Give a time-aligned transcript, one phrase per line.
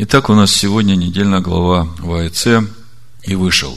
[0.00, 2.70] Итак, у нас сегодня недельная глава в АЭЦ
[3.24, 3.76] и вышел.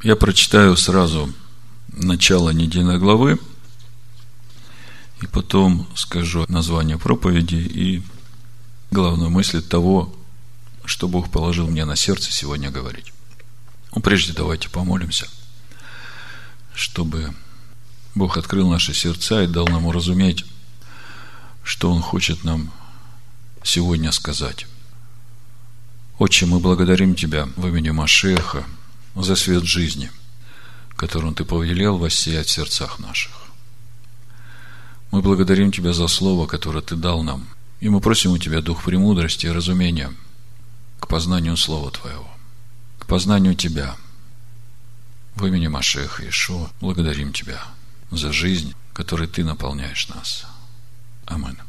[0.00, 1.34] Я прочитаю сразу
[1.88, 3.40] начало недельной главы,
[5.20, 8.02] и потом скажу название проповеди и
[8.92, 10.14] главную мысль того,
[10.84, 13.12] что Бог положил мне на сердце сегодня говорить.
[13.92, 15.26] Ну, прежде давайте помолимся,
[16.74, 17.34] чтобы
[18.14, 20.44] Бог открыл наши сердца и дал нам уразуметь,
[21.64, 22.72] что Он хочет нам
[23.68, 24.66] сегодня сказать.
[26.18, 28.64] Отче, мы благодарим Тебя в имени Машеха
[29.14, 30.10] за свет жизни,
[30.96, 33.32] которым Ты повелел воссиять в сердцах наших.
[35.10, 37.46] Мы благодарим Тебя за Слово, которое Ты дал нам,
[37.80, 40.12] и мы просим у Тебя дух премудрости и разумения
[40.98, 42.28] к познанию Слова Твоего,
[42.98, 43.96] к познанию Тебя.
[45.36, 47.62] В имени Машеха Ишуа благодарим Тебя
[48.10, 50.46] за жизнь, которой Ты наполняешь нас.
[51.26, 51.67] Аминь.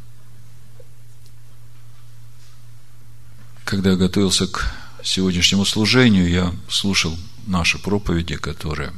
[3.70, 4.66] Когда я готовился к
[5.03, 8.92] сегодняшнему служению, я слушал наши проповеди, которые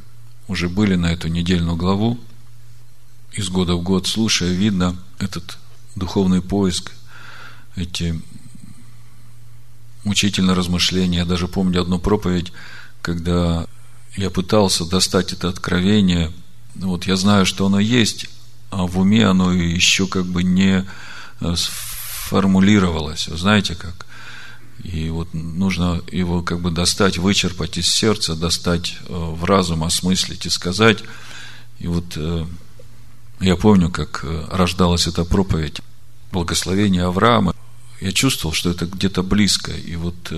[0.48, 2.18] уже были на эту недельную главу.
[3.32, 5.58] Из года в год, слушая, видно этот
[5.94, 6.92] духовный поиск,
[7.76, 8.18] эти
[10.04, 11.18] мучительные размышления.
[11.18, 12.50] Я даже помню одну проповедь,
[13.02, 13.66] когда
[14.16, 16.32] я пытался достать это откровение.
[16.76, 18.24] Вот я знаю, что оно есть,
[18.70, 20.86] а в уме оно еще как бы не
[21.42, 23.26] э, сформулировалось.
[23.26, 24.06] Знаете как?
[24.82, 30.46] И вот нужно его как бы достать, вычерпать из сердца, достать э, в разум, осмыслить
[30.46, 30.98] и сказать.
[31.78, 32.46] И вот э,
[33.40, 35.80] я помню, как э, рождалась эта проповедь
[36.32, 37.54] благословения Авраама.
[38.00, 39.70] Я чувствовал, что это где-то близко.
[39.70, 40.32] И вот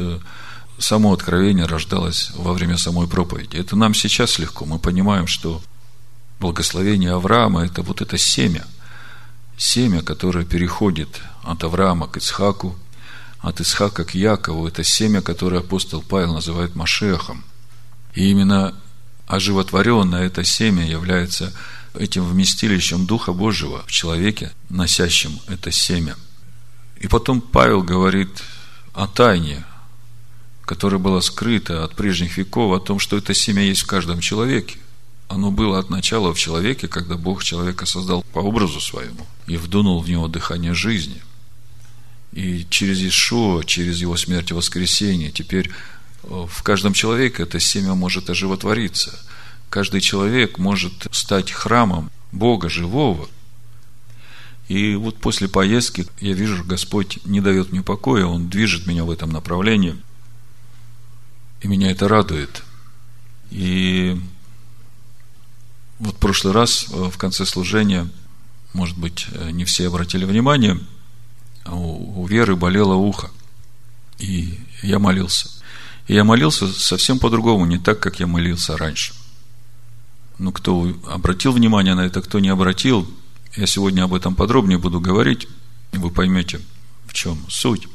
[0.78, 3.56] само откровение рождалось во время самой проповеди.
[3.56, 4.66] Это нам сейчас легко.
[4.66, 5.62] Мы понимаем, что
[6.40, 8.66] благословение Авраама– это вот это семя.
[9.56, 12.76] Семя, которое переходит от Авраама к Ицхаку,
[13.44, 17.44] от Исхака к Якову, это семя, которое апостол Павел называет Машехом.
[18.14, 18.74] И именно
[19.26, 21.52] оживотворенное это семя является
[21.94, 26.16] этим вместилищем Духа Божьего в человеке, носящем это семя.
[26.98, 28.42] И потом Павел говорит
[28.94, 29.64] о тайне,
[30.62, 34.78] которая была скрыта от прежних веков, о том, что это семя есть в каждом человеке.
[35.28, 40.00] Оно было от начала в человеке, когда Бог человека создал по образу своему и вдунул
[40.00, 41.20] в него дыхание жизни–
[42.34, 45.70] и через Ишуа, через его смерть и воскресение, теперь
[46.24, 49.16] э, в каждом человеке это семя может оживотвориться.
[49.70, 53.28] Каждый человек может стать храмом Бога живого.
[54.66, 59.12] И вот после поездки я вижу, Господь не дает мне покоя, Он движет меня в
[59.12, 59.96] этом направлении.
[61.62, 62.64] И меня это радует.
[63.52, 64.20] И
[66.00, 68.08] вот в прошлый раз э, в конце служения,
[68.72, 70.80] может быть, э, не все обратили внимание–
[71.66, 73.30] у Веры болело ухо.
[74.18, 75.48] И я молился.
[76.06, 79.14] И я молился совсем по-другому, не так, как я молился раньше.
[80.38, 83.08] Ну, кто обратил внимание на это, кто не обратил,
[83.56, 85.46] я сегодня об этом подробнее буду говорить,
[85.92, 86.60] и вы поймете,
[87.06, 87.88] в чем суть.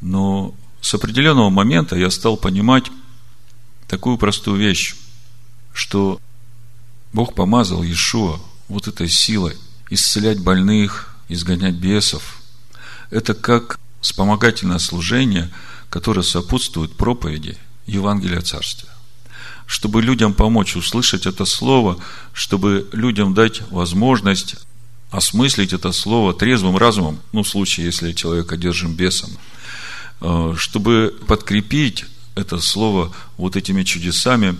[0.00, 2.84] Но с определенного момента я стал понимать
[3.88, 4.94] такую простую вещь,
[5.72, 6.20] что
[7.12, 9.56] Бог помазал Иешуа вот этой силой
[9.90, 12.36] исцелять больных, изгонять бесов.
[13.10, 15.50] Это как вспомогательное служение,
[15.90, 17.56] которое сопутствует проповеди
[17.86, 18.90] Евангелия Царствия.
[19.66, 21.98] Чтобы людям помочь услышать это слово,
[22.32, 24.56] чтобы людям дать возможность
[25.10, 29.30] осмыслить это слово трезвым разумом, ну, в случае, если человек одержим бесом,
[30.20, 34.56] э, чтобы подкрепить это слово вот этими чудесами,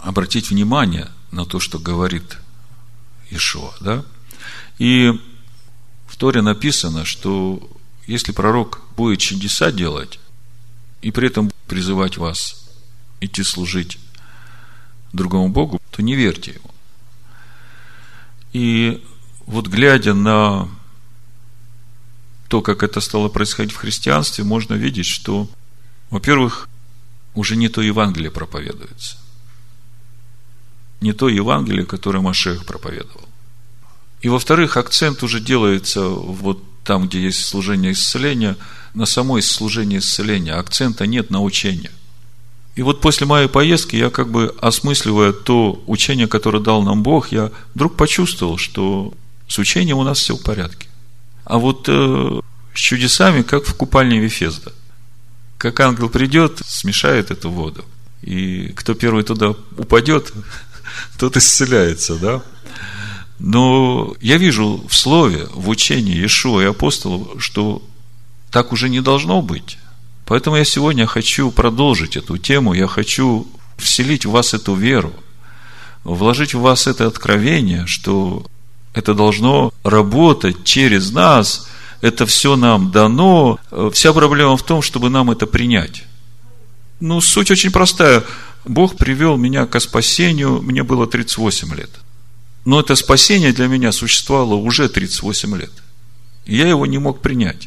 [0.00, 2.38] обратить внимание на то, что говорит
[3.30, 4.04] Ишуа, да?
[4.78, 5.20] И
[6.18, 7.70] Торе написано, что
[8.06, 10.18] если пророк будет чудеса делать,
[11.00, 12.68] и при этом призывать вас
[13.20, 13.98] идти служить
[15.12, 16.70] другому Богу, то не верьте ему.
[18.52, 19.04] И
[19.46, 20.68] вот глядя на
[22.48, 25.48] то, как это стало происходить в христианстве, можно видеть, что,
[26.10, 26.68] во-первых,
[27.34, 29.18] уже не то Евангелие проповедуется.
[31.00, 33.28] Не то Евангелие, которое Машех проповедовал.
[34.20, 38.56] И во-вторых, акцент уже делается вот там, где есть служение исцеления,
[38.94, 40.54] на само служение исцеления.
[40.54, 41.90] Акцента нет на учение.
[42.74, 47.32] И вот после моей поездки я как бы осмысливая то учение, которое дал нам Бог,
[47.32, 49.12] я вдруг почувствовал, что
[49.48, 50.88] с учением у нас все в порядке.
[51.44, 52.40] А вот э,
[52.74, 54.72] с чудесами, как в купальне Вефезда.
[55.58, 57.84] Как ангел придет, смешает эту воду.
[58.22, 60.32] И кто первый туда упадет,
[61.18, 62.42] тот исцеляется, да?
[63.38, 67.82] Но я вижу в слове, в учении Иешуа и апостолов, что
[68.50, 69.78] так уже не должно быть.
[70.26, 73.46] Поэтому я сегодня хочу продолжить эту тему, я хочу
[73.76, 75.12] вселить в вас эту веру,
[76.04, 78.44] вложить в вас это откровение, что
[78.92, 81.68] это должно работать через нас,
[82.00, 83.58] это все нам дано.
[83.92, 86.04] Вся проблема в том, чтобы нам это принять.
[87.00, 88.24] Ну, суть очень простая.
[88.64, 91.90] Бог привел меня к спасению, мне было 38 лет.
[92.68, 95.72] Но это спасение для меня существовало уже 38 лет.
[96.44, 97.66] Я его не мог принять.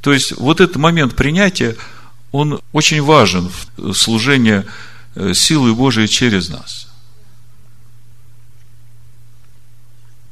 [0.00, 1.76] То есть, вот этот момент принятия,
[2.32, 4.64] он очень важен в служении
[5.14, 6.88] э, силы Божией через нас.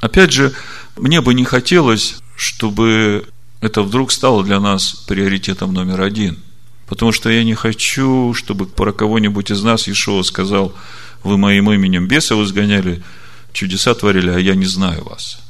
[0.01, 0.53] Опять же,
[0.97, 3.25] мне бы не хотелось, чтобы
[3.61, 6.41] это вдруг стало для нас приоритетом номер один.
[6.89, 10.75] Потому что я не хочу, чтобы про кого-нибудь из нас Ишуа сказал,
[11.23, 13.05] вы моим именем бесов изгоняли,
[13.53, 15.41] чудеса творили, а я не знаю вас.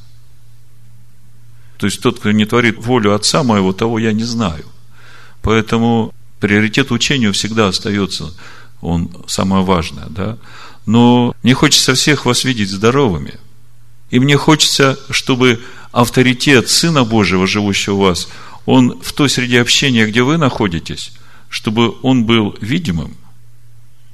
[1.78, 4.64] То есть тот, кто не творит волю Отца моего, того я не знаю.
[5.42, 8.34] Поэтому приоритет учению всегда остается,
[8.80, 10.38] он самое важное, да.
[10.86, 13.34] Но мне хочется всех вас видеть здоровыми.
[14.10, 15.60] И мне хочется, чтобы
[15.92, 18.28] авторитет Сына Божьего, живущего у вас,
[18.66, 21.12] он в той среде общения, где вы находитесь,
[21.48, 23.16] чтобы он был видимым.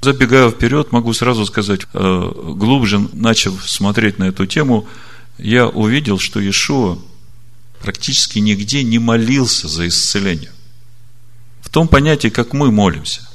[0.06, 4.86] Забегая вперед, могу сразу сказать, э, глубже начав смотреть на эту тему,
[5.36, 6.96] я увидел, что Иешуа
[7.80, 10.52] практически нигде не молился за исцеление.
[11.60, 13.28] В том понятии, как мы молимся.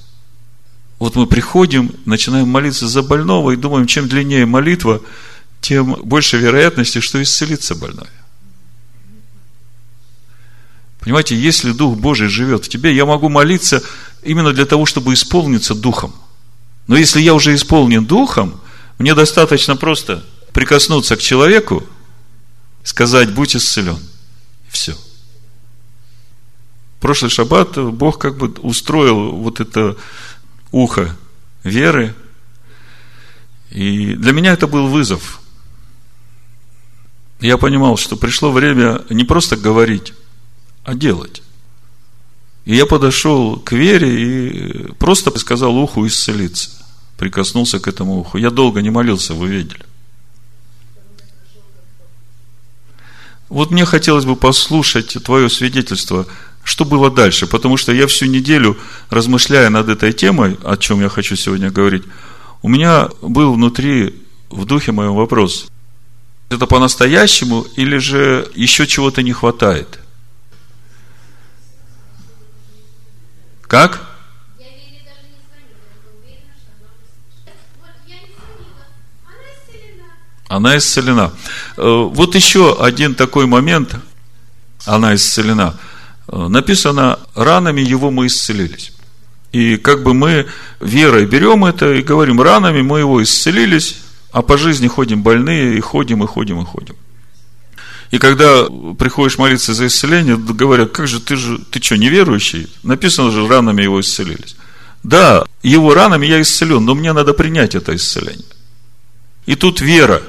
[0.98, 5.02] Вот мы приходим, начинаем молиться за больного и думаем, чем длиннее молитва,
[5.60, 8.08] тем больше вероятности, что исцелится больной.
[11.02, 13.84] Понимаете, если Дух Божий живет в тебе, я могу молиться
[14.24, 16.14] именно для того, чтобы исполниться Духом.
[16.92, 18.60] Но если я уже исполнен Духом,
[18.98, 21.88] мне достаточно просто прикоснуться к человеку,
[22.84, 23.98] сказать, будь исцелен.
[24.68, 24.98] И все.
[27.00, 29.96] прошлый шаббат Бог как бы устроил вот это
[30.74, 31.16] ухо
[31.64, 32.14] веры.
[33.70, 35.40] И для меня это был вызов.
[37.40, 40.12] Я понимал, что пришло время не просто говорить,
[40.84, 41.42] а делать.
[42.66, 46.81] И я подошел к Вере и просто сказал уху исцелиться.
[47.22, 48.40] Прикоснулся к этому уху.
[48.40, 49.86] Я долго не молился, вы видели.
[53.48, 56.26] Вот мне хотелось бы послушать твое свидетельство,
[56.64, 58.76] что было дальше, потому что я всю неделю,
[59.12, 62.02] размышляя над этой темой, о чем я хочу сегодня говорить,
[62.64, 64.16] у меня был внутри,
[64.50, 65.68] в духе моем вопрос,
[66.50, 70.00] это по-настоящему или же еще чего-то не хватает?
[73.68, 74.11] Как?
[80.52, 81.32] Она исцелена.
[81.78, 83.96] Э, вот еще один такой момент.
[84.86, 85.80] Она исцелена.
[86.28, 88.92] Э, написано, ранами его мы исцелились.
[89.54, 90.48] И как бы мы
[90.82, 94.00] верой берем это и говорим, ранами мы его исцелились,
[94.34, 96.96] а по жизни ходим больные, и ходим, и ходим, и ходим.
[98.12, 98.66] И когда
[99.00, 102.68] приходишь молиться за исцеление, говорят, как же ты же, ты что, неверующий?
[102.84, 104.58] Написано же, ранами его исцелились.
[105.02, 108.44] Да, его ранами я исцелен, но мне надо принять это исцеление.
[109.46, 110.22] И тут вера.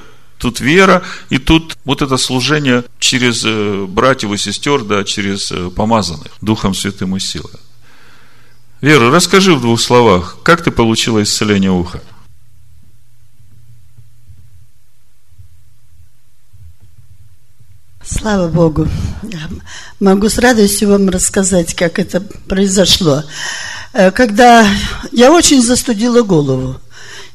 [0.43, 5.70] Тут вера, и тут вот это служение через э, братьев и сестер, да, через э,
[5.70, 7.53] помазанных Духом Святым и силой.
[8.81, 12.03] Вера, расскажи в двух словах, как ты получила исцеление уха?
[18.05, 18.89] Слава Богу.
[20.01, 23.22] Могу с радостью вам рассказать, как это произошло.
[23.93, 24.67] Э, когда
[25.13, 26.81] я очень застудила голову,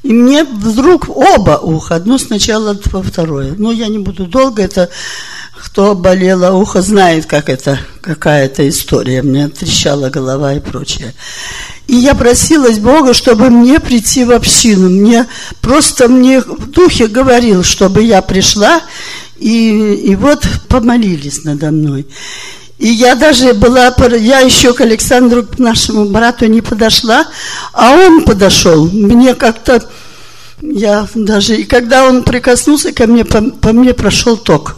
[0.08, 3.56] и мне вдруг оба уха, одно сначала, во второе.
[3.58, 4.90] Но я не буду долго, это
[5.52, 9.22] кто болело ухо, знает, как это, какая это история.
[9.22, 11.14] Мне трещала голова и прочее.
[11.88, 14.90] И я просилась Бога, чтобы мне прийти в общину.
[14.90, 15.26] Мне
[15.60, 18.80] просто мне в духе говорил, чтобы я пришла,
[19.36, 22.08] и, и вот помолились надо мной.
[22.77, 27.27] И я даже была, я еще к Александру, к нашему брату не подошла,
[27.74, 28.88] а он подошел.
[28.88, 29.84] Мне как-то,
[30.62, 34.77] я даже, и когда он прикоснулся ко мне, по, по мне прошел ток.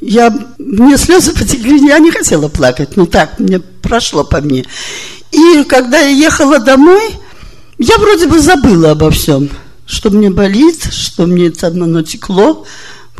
[0.00, 4.64] Я, мне слезы потекли, я не хотела плакать, но так, мне прошло по мне.
[5.32, 7.16] И когда я ехала домой,
[7.78, 9.50] я вроде бы забыла обо всем,
[9.86, 12.64] что мне болит, что мне там оно текло,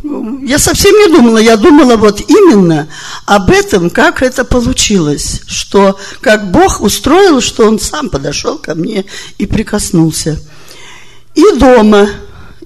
[0.03, 2.87] я совсем не думала, я думала вот именно
[3.25, 9.05] об этом, как это получилось, что как Бог устроил, что Он сам подошел ко мне
[9.37, 10.39] и прикоснулся.
[11.35, 12.09] И дома,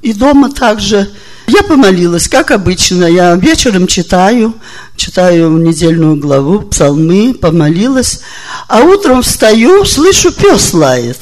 [0.01, 1.09] и дома также
[1.47, 3.05] Я помолилась, как обычно.
[3.05, 4.53] Я вечером читаю,
[4.95, 8.21] читаю недельную главу, псалмы, помолилась.
[8.67, 11.19] А утром встаю, слышу, пес лает.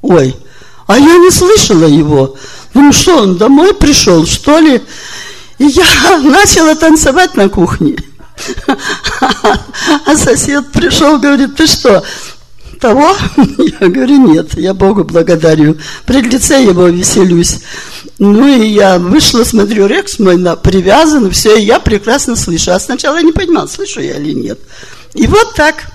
[0.00, 0.36] Ой,
[0.86, 2.36] а я не слышала его.
[2.74, 4.80] Ну что, он домой пришел, что ли?
[5.58, 7.96] И я начала танцевать на кухне.
[10.06, 12.04] А сосед пришел, говорит, ты что,
[12.78, 13.14] того?
[13.80, 15.76] Я говорю, нет, я Богу благодарю.
[16.06, 17.60] Пред лице его веселюсь.
[18.18, 22.72] Ну и я вышла, смотрю, Рекс мой на, привязан, все, и я прекрасно слышу.
[22.72, 24.58] А сначала я не понимала, слышу я или нет.
[25.14, 25.86] И вот так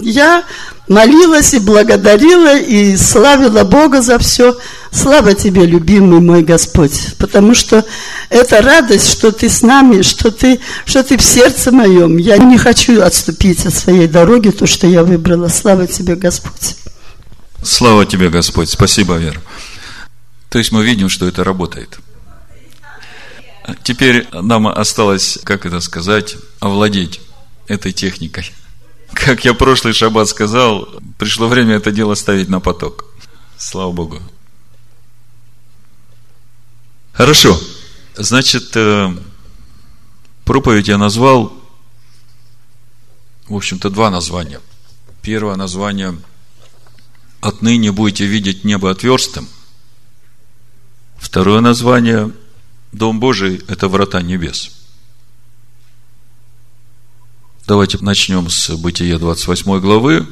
[0.00, 0.44] я
[0.88, 4.56] молилась и благодарила, и славила Бога за все.
[4.90, 7.84] Слава тебе, любимый мой Господь, потому что
[8.30, 12.16] это радость, что ты с нами, что ты, что ты в сердце моем.
[12.16, 15.48] Я не хочу отступить от своей дороги, то, что я выбрала.
[15.48, 16.76] Слава тебе, Господь.
[17.62, 18.70] Слава тебе, Господь.
[18.70, 19.40] Спасибо, Вера.
[20.48, 21.98] То есть мы видим, что это работает.
[23.82, 27.20] Теперь нам осталось, как это сказать, овладеть
[27.66, 28.50] этой техникой.
[29.12, 33.04] Как я прошлый шаббат сказал, пришло время это дело ставить на поток.
[33.58, 34.22] Слава Богу.
[37.18, 37.60] Хорошо.
[38.14, 39.12] Значит, э,
[40.44, 41.52] проповедь я назвал,
[43.48, 44.60] в общем-то, два названия.
[45.20, 46.16] Первое название
[47.40, 49.48] «Отныне будете видеть небо отверстым».
[51.16, 52.30] Второе название
[52.92, 54.70] «Дом Божий– это врата небес».
[57.66, 60.24] Давайте начнем с Бытия 28 главы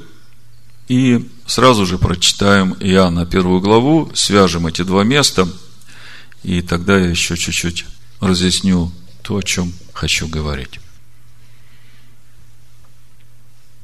[0.86, 5.48] и сразу же прочитаем Иоанна первую главу, свяжем эти два места,
[6.46, 7.84] и тогда я еще чуть-чуть
[8.20, 10.80] разъясню то, о чем хочу говорить.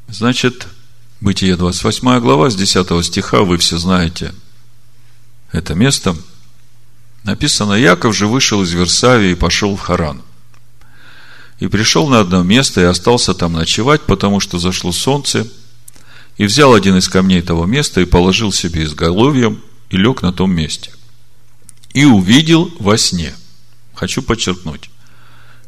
[0.09, 0.69] Значит,
[1.21, 4.35] Бытие 28 глава, с 10 стиха, вы все знаете
[5.53, 6.17] это место.
[7.23, 10.23] Написано, Яков же вышел из Версавии и пошел в Харан–
[11.63, 15.47] и пришел на одно место и остался там ночевать, потому что зашло солнце,
[16.37, 20.53] и взял один из камней того места и положил себе изголовьем и лег на том
[20.53, 20.91] месте.
[21.93, 23.35] И увидел во сне.
[23.95, 24.91] Хочу подчеркнуть.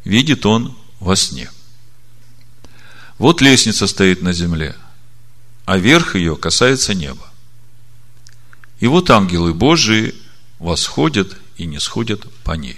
[0.03, 1.49] Видит он во сне.
[3.17, 4.75] Вот лестница стоит на земле,
[5.65, 7.31] а верх ее касается неба.
[8.79, 10.13] И вот ангелы Божии
[10.59, 12.77] восходят и не сходят по ней.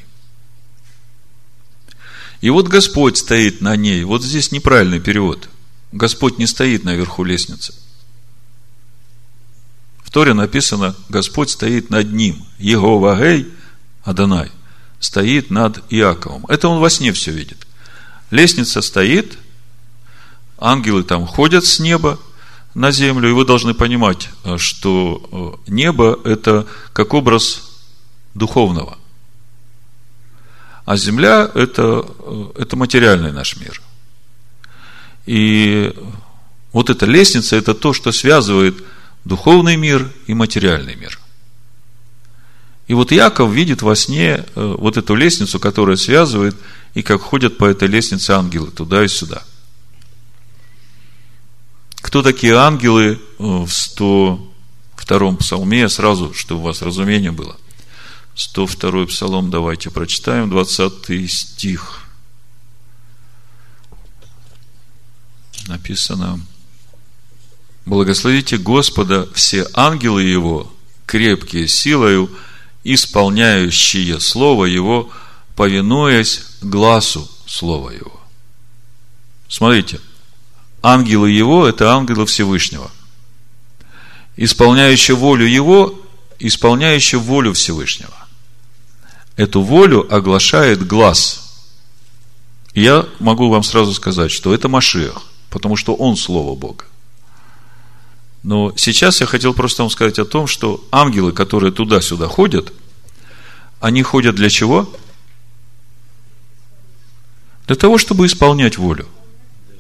[2.42, 4.04] И вот Господь стоит на ней.
[4.04, 5.50] Вот здесь неправильный перевод.
[5.92, 7.74] Господь не стоит наверху лестницы.
[10.08, 12.46] В Торе написано, Господь стоит над ним.
[12.58, 13.48] Его вагей,
[14.04, 14.50] Адонай,
[15.00, 16.46] стоит над Иаковом.
[16.48, 17.68] Это он во сне все видит.
[18.32, 19.38] Лестница стоит,
[20.58, 22.18] ангелы там ходят с неба
[22.74, 27.64] на землю, и вы должны понимать, что э, небо– это как образ
[28.34, 28.98] духовного–
[30.88, 32.06] а земля это,
[32.56, 33.82] это материальный наш мир.
[35.26, 35.94] И
[36.72, 38.82] вот эта лестница это то, что связывает
[39.26, 41.20] духовный мир и материальный мир.
[42.88, 46.56] И вот Яков видит во сне э, вот эту лестницу, которая связывает,
[46.94, 49.44] и как ходят по этой лестнице ангелы туда и сюда.
[51.98, 57.58] Кто такие ангелы э, в 102 псалме, сразу, чтобы у вас разумение было–
[58.38, 62.04] 102 псалом давайте прочитаем, 20 стих.
[65.66, 66.40] Написано,
[67.88, 70.70] Благословите Господа все ангелы Его,
[71.06, 72.30] крепкие силою,
[72.84, 75.10] исполняющие Слово Его,
[75.56, 78.20] повинуясь глазу Слова Его.
[79.48, 80.02] Смотрите,
[80.84, 82.92] ангелы Его– это ангелы Всевышнего.
[84.36, 85.98] Исполняющие волю Его,
[86.40, 88.14] исполняющие волю Всевышнего
[89.38, 91.70] эту волю оглашает глаз.
[92.74, 96.84] я могу вам сразу сказать, что это Машиах, потому что он Слово Бога.
[98.44, 102.72] Но сейчас я хотел просто вам сказать о том, что ангелы, которые туда-сюда ходят,
[103.80, 104.90] они ходят для чего?
[107.68, 109.08] Для того, чтобы исполнять волю.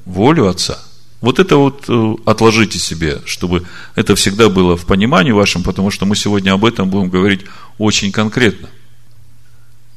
[0.05, 0.79] Волю Отца.
[1.19, 6.05] Вот это вот э, отложите себе, чтобы это всегда было в понимании вашем, потому что
[6.05, 7.41] мы сегодня об этом будем говорить
[7.79, 8.69] очень конкретно.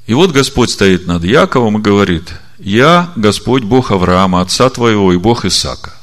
[0.06, 5.18] И вот Господь стоит над Яковом и говорит, «Я Господь Бог Авраама, отца твоего, и
[5.18, 5.99] Бог Исаака.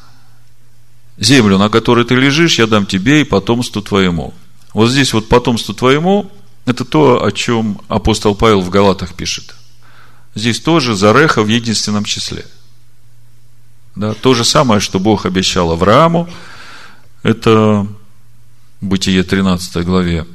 [1.17, 4.33] Землю, на которой ты лежишь, я дам тебе и потомству твоему».
[4.73, 6.31] Вот здесь вот потомству твоему,
[6.65, 9.55] это то, о чем апостол Павел в Галатах пишет.
[10.35, 12.45] Здесь тоже Зареха в единственном числе.
[13.95, 16.29] Да, то же самое, что Бог обещал Аврааму,
[17.23, 17.87] это
[18.81, 20.27] Бытие 13 главе,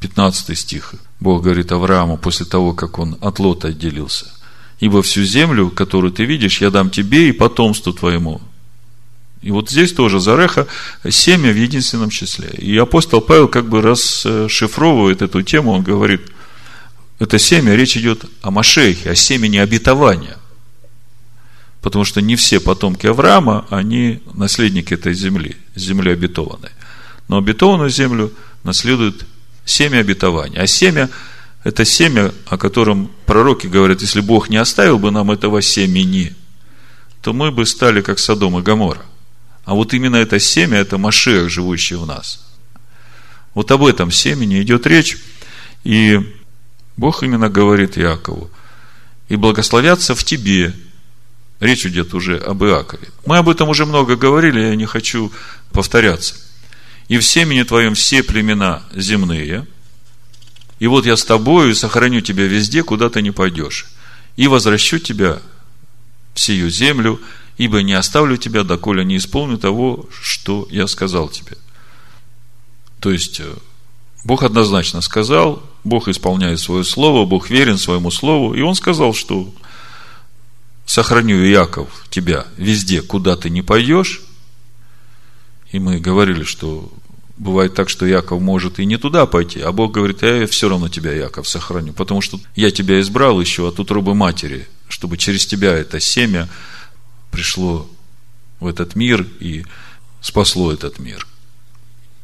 [0.00, 4.26] 15 стих Бог говорит Аврааму после того, как он от Лота отделился.
[4.78, 8.40] Ибо всю землю, которую ты видишь, я дам тебе и потомству твоему.
[9.42, 10.66] И вот здесь тоже Зареха
[11.08, 12.50] семя в единственном числе.
[12.50, 16.20] И апостол Павел как бы расшифровывает эту тему, он говорит,
[17.18, 20.36] это семя, речь идет о Машехе, о семени обетования.
[21.80, 26.70] Потому что не все потомки Авраама, они наследники этой земли, земли обетованной.
[27.28, 28.32] Но обетованную землю
[28.64, 29.24] наследует
[29.64, 30.60] семя обетования.
[30.60, 31.08] А семя–
[31.64, 36.34] это семя, о котором пророки говорят, если Бог не оставил бы нам этого семени,
[37.22, 39.02] то мы бы стали как Содом и Гамора.
[39.64, 42.46] А вот именно это семя, это Машех, живущий в нас.
[43.54, 45.18] Вот об этом семени идет речь.
[45.84, 46.20] И
[46.96, 48.50] Бог именно говорит Иакову,
[49.28, 50.74] и благословятся в тебе
[51.60, 53.08] Речь идет уже об Иакове.
[53.26, 55.30] Мы об этом уже много говорили, я не хочу
[55.72, 56.34] повторяться.
[57.08, 59.66] И в семени твоем все племена земные,
[60.78, 63.88] и вот я с тобою сохраню тебя везде, куда ты не пойдешь,
[64.36, 65.40] и возвращу тебя
[66.32, 67.20] в сию землю,
[67.56, 71.56] ибо не оставлю тебя, доколе не исполню того, что я сказал тебе.
[73.00, 73.54] То есть, э,
[74.24, 79.52] Бог однозначно сказал, Бог исполняет свое слово, Бог верен своему слову, и Он сказал, что
[80.84, 84.22] сохраню, Яков, тебя везде, куда ты не пойдешь.
[85.70, 86.90] И мы говорили, что
[87.38, 90.88] бывает так, что Яков может и не туда пойти, а Бог говорит, я все равно
[90.88, 95.72] тебя, Яков, сохраню, потому что я тебя избрал еще от утробы матери, чтобы через тебя
[95.72, 96.48] это семя
[97.30, 97.88] пришло
[98.58, 99.64] в этот мир и
[100.20, 101.26] спасло этот мир.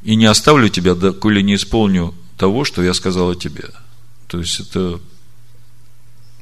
[0.03, 3.71] И не оставлю тебя, доколе не исполню того, что я сказал о тебе.
[4.29, 5.01] То есть, это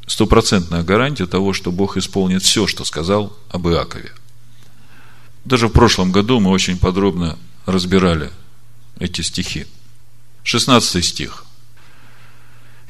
[0.06, 4.12] стопроцентная гарантия того, что Бог исполнит все, что сказал об Иакове.
[5.44, 8.30] Даже в прошлом году мы очень подробно разбирали
[8.98, 9.66] эти стихи.
[10.42, 11.44] 16 стих.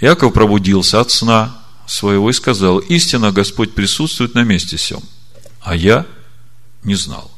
[0.00, 5.02] Иаков пробудился от сна своего и сказал, истинно Господь присутствует на месте сем,
[5.64, 6.06] а я
[6.84, 7.30] не знал.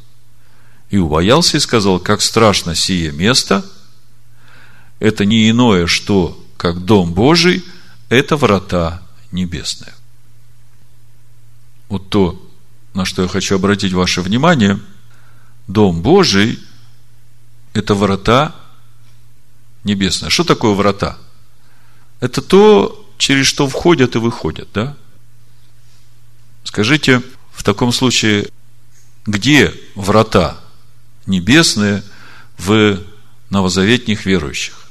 [0.90, 3.64] И убоялся и сказал, как страшно сие место,
[4.98, 7.64] это не иное, что, как дом Божий,
[8.08, 9.94] это врата небесное.
[11.88, 12.42] Вот то,
[12.94, 14.80] на что я хочу обратить ваше внимание,
[15.68, 16.58] Дом Божий–
[17.74, 18.54] это врата
[19.84, 20.30] небесные.
[20.30, 21.18] Что такое врата?
[22.20, 24.96] Это то, через что входят и выходят, да?
[26.64, 27.22] Скажите,
[27.56, 28.50] в таком случае,
[29.24, 30.60] где врата
[31.24, 32.04] небесные
[32.58, 33.00] в
[33.50, 34.86] новозаветних верующих?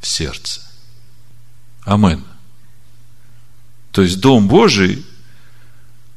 [0.00, 0.60] В сердце.
[1.82, 2.24] Амен.
[3.90, 5.04] То есть Дом Божий,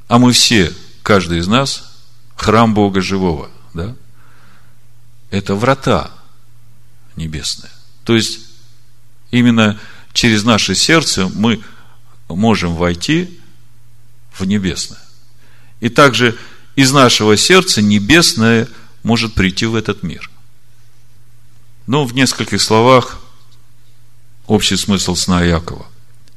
[0.07, 1.95] а мы все, каждый из нас,
[2.35, 3.95] храм Бога живого, да?
[5.29, 6.11] Это врата
[7.15, 7.71] небесные.
[8.03, 8.41] То есть,
[9.31, 9.79] именно
[10.11, 11.63] через наше сердце мы
[12.27, 13.40] можем войти
[14.31, 15.01] в небесное.
[15.79, 16.37] И также
[16.75, 18.67] из нашего сердца небесное
[19.03, 20.29] может прийти в этот мир.
[21.87, 23.19] Но в нескольких словах
[24.47, 25.85] общий смысл сна Якова.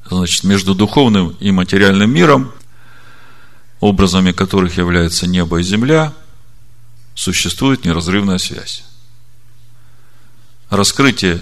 [0.09, 2.53] Значит, между духовным и материальным миром,
[3.81, 6.13] образами которых являются небо и земля,
[7.15, 8.85] существует неразрывная связь.
[10.69, 11.41] Раскрытие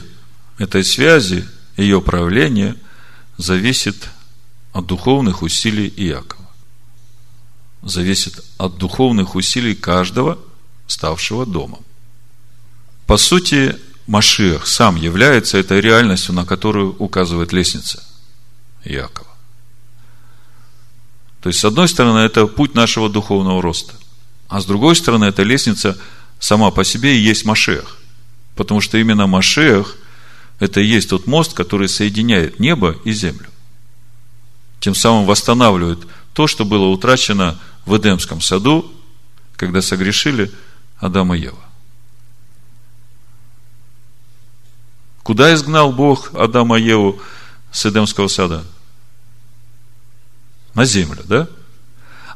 [0.59, 2.77] этой связи, ее проявление
[3.38, 4.09] зависит
[4.73, 6.42] от духовных усилий Иакова.
[7.83, 10.38] Зависит от духовных усилий каждого,
[10.87, 11.85] ставшего домом.
[13.07, 18.03] По сути, Машиах сам является этой реальностью, на которую указывает лестница
[18.85, 19.31] Якова.
[21.40, 23.95] То есть, с одной стороны, это путь нашего духовного роста,
[24.49, 25.99] а с другой стороны, эта лестница
[26.38, 27.99] сама по себе и есть Машех.
[28.55, 29.97] Потому что именно Машех–
[30.59, 33.49] это и есть тот мост, который соединяет небо и землю.
[34.79, 36.01] Тем самым восстанавливает
[36.35, 38.92] то, что было утрачено в Эдемском саду,
[39.57, 40.53] когда согрешили
[40.99, 41.64] Адам и Ева.
[45.23, 47.21] Куда изгнал Бог Адама и Еву
[47.71, 48.64] с Эдемского сада?
[50.75, 51.49] На землю, да?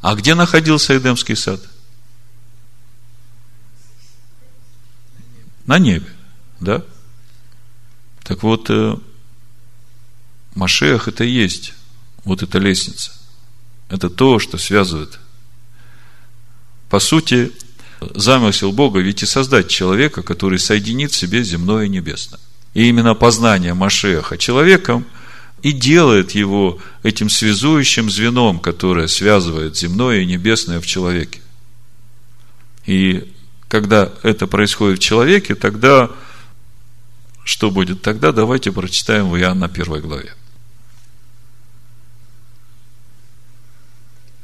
[0.03, 1.61] А где находился Эдемский сад?
[5.67, 6.09] На небе,
[6.61, 6.85] да?
[8.23, 8.97] Так вот, э,
[10.55, 11.75] Машех это и есть
[12.25, 13.13] вот эта лестница.
[13.89, 15.19] Это то, что связывает.
[16.89, 17.53] По сути,
[18.01, 22.41] замысел Бога ведь и создать человека, который соединит в себе земное и небесное.
[22.75, 25.07] И именно познание Машеха человеком
[25.63, 31.41] и делает его этим связующим звеном, которое связывает земное и небесное в человеке.
[32.85, 33.33] И
[33.69, 36.11] когда это происходит в человеке, тогда
[37.45, 40.35] что будет тогда, давайте прочитаем в Иоанна первой главе.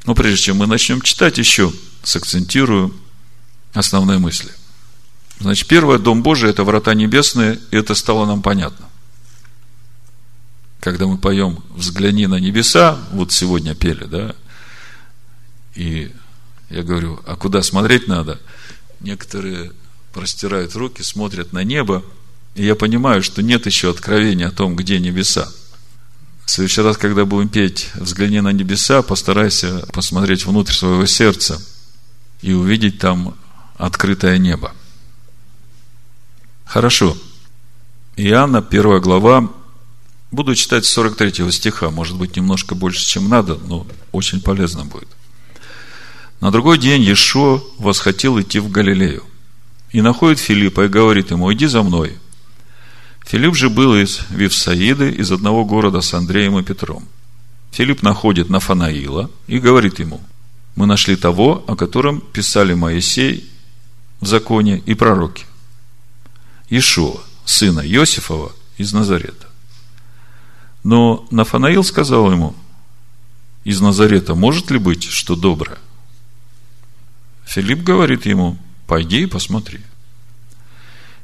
[0.05, 1.71] Но прежде чем мы начнем читать, еще
[2.03, 2.93] сакцентирую
[3.73, 4.51] основные мысли.
[5.39, 8.87] Значит, первое, Дом Божий– это врата небесные, и это стало нам понятно.
[10.79, 14.35] Когда мы поем «Взгляни на небеса», вот сегодня пели, да,
[15.75, 16.11] и
[16.69, 18.39] я говорю, а куда смотреть надо?
[18.99, 19.71] Некоторые
[20.11, 22.03] простирают руки, смотрят на небо,
[22.55, 25.49] и я понимаю, что нет еще откровения о том, где небеса–
[26.45, 31.61] в следующий раз, когда будем петь «Взгляни на небеса», постарайся посмотреть внутрь своего сердца
[32.41, 33.35] и увидеть там
[33.77, 34.73] открытое небо.
[36.65, 37.17] Хорошо.
[38.17, 39.49] Иоанна, первая глава.
[40.31, 41.89] Буду читать с 43 стиха.
[41.91, 45.07] Может быть, немножко больше, чем надо, но очень полезно будет.
[46.41, 49.23] На другой день Ешо восхотел идти в Галилею.
[49.91, 52.17] И находит Филиппа и говорит ему, иди за мной.
[53.25, 57.07] Филипп же был из Вифсаиды, из одного города с Андреем и Петром.
[57.71, 60.21] Филипп находит Нафанаила и говорит ему,
[60.75, 63.49] мы нашли того, о котором писали Моисей
[64.19, 65.45] в законе и пророки.
[66.69, 69.47] Ишуа, сына Иосифова из Назарета.
[70.83, 72.55] Но Нафанаил сказал ему,
[73.63, 75.79] из Назарета может ли быть что доброе?
[77.45, 78.57] Филипп говорит ему,
[78.87, 79.79] пойди и посмотри.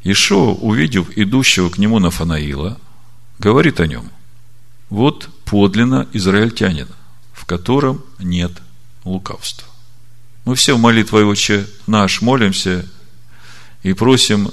[0.03, 2.79] Ишо, увидев идущего к нему Нафанаила,
[3.37, 4.09] говорит о нем.
[4.89, 6.87] Вот подлинно израильтянин,
[7.33, 8.51] в котором нет
[9.03, 9.67] лукавства.
[10.45, 12.87] Мы все в молитве Отче наш молимся
[13.83, 14.51] и просим,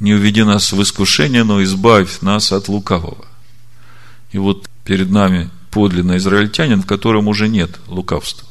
[0.00, 3.26] не уведи нас в искушение, но избавь нас от лукавого.
[4.30, 8.48] И вот перед нами подлинно израильтянин, в котором уже нет лукавства.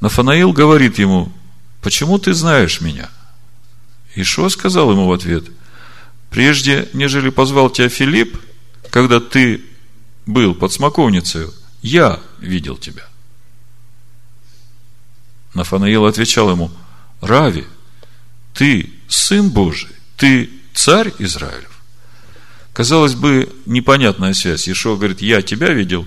[0.00, 1.32] Нафанаил говорит ему,
[1.82, 3.10] почему ты знаешь меня–
[4.14, 5.44] Ишо сказал ему в ответ,
[6.30, 8.38] прежде, нежели позвал тебя Филипп,
[8.90, 9.64] когда ты
[10.26, 11.46] был под смоковницей,
[11.82, 13.06] я видел тебя.
[15.54, 16.70] Нафанаил отвечал ему,
[17.20, 17.64] Рави,
[18.54, 21.70] ты сын Божий, ты царь Израилев.
[22.72, 24.68] Казалось бы, непонятная связь.
[24.68, 26.06] Ишо говорит, я тебя видел,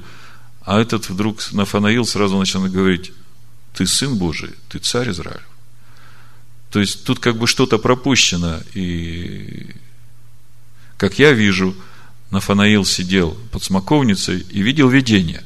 [0.61, 3.11] а этот вдруг Нафанаил сразу начинает говорить,
[3.73, 5.45] ты сын Божий, ты царь Израилев.
[6.75, 8.59] То есть тут как бы что-то пропущено.
[8.73, 9.73] И
[10.97, 11.73] как я вижу,
[12.31, 15.45] Нафанаил сидел под смоковницей и видел видение.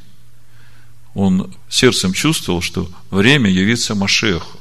[1.13, 4.59] Он сердцем чувствовал, что время явиться Машеху.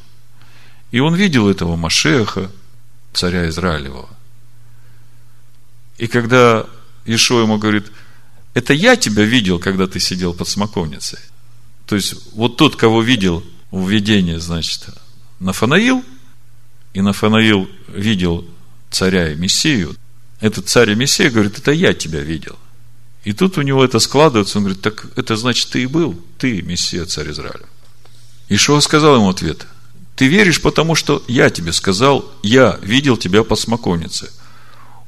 [0.91, 2.51] И он видел этого Машеха,
[3.15, 4.11] царя Израилевого.
[5.97, 6.67] И когда
[7.07, 7.91] Ишо ему говорит,
[8.53, 11.21] это я тебя видел, когда ты сидел под смоковницей.
[11.87, 14.91] То есть, вот тот, кого видел в видении, значит,
[15.41, 16.05] Нафанаил–
[16.95, 18.45] и Нафанаил видел
[18.91, 19.97] царя и Мессию,
[20.41, 22.57] этот царь и Мессия говорит, это я тебя видел.
[23.25, 26.63] И тут у него это складывается, он говорит, так это значит, ты и был, ты
[26.63, 27.67] Мессия, царь Израиля.
[28.49, 29.67] Ишуа сказал ему ответ,
[30.17, 34.31] ты веришь, потому что я тебе сказал, я видел тебя по смоковнице.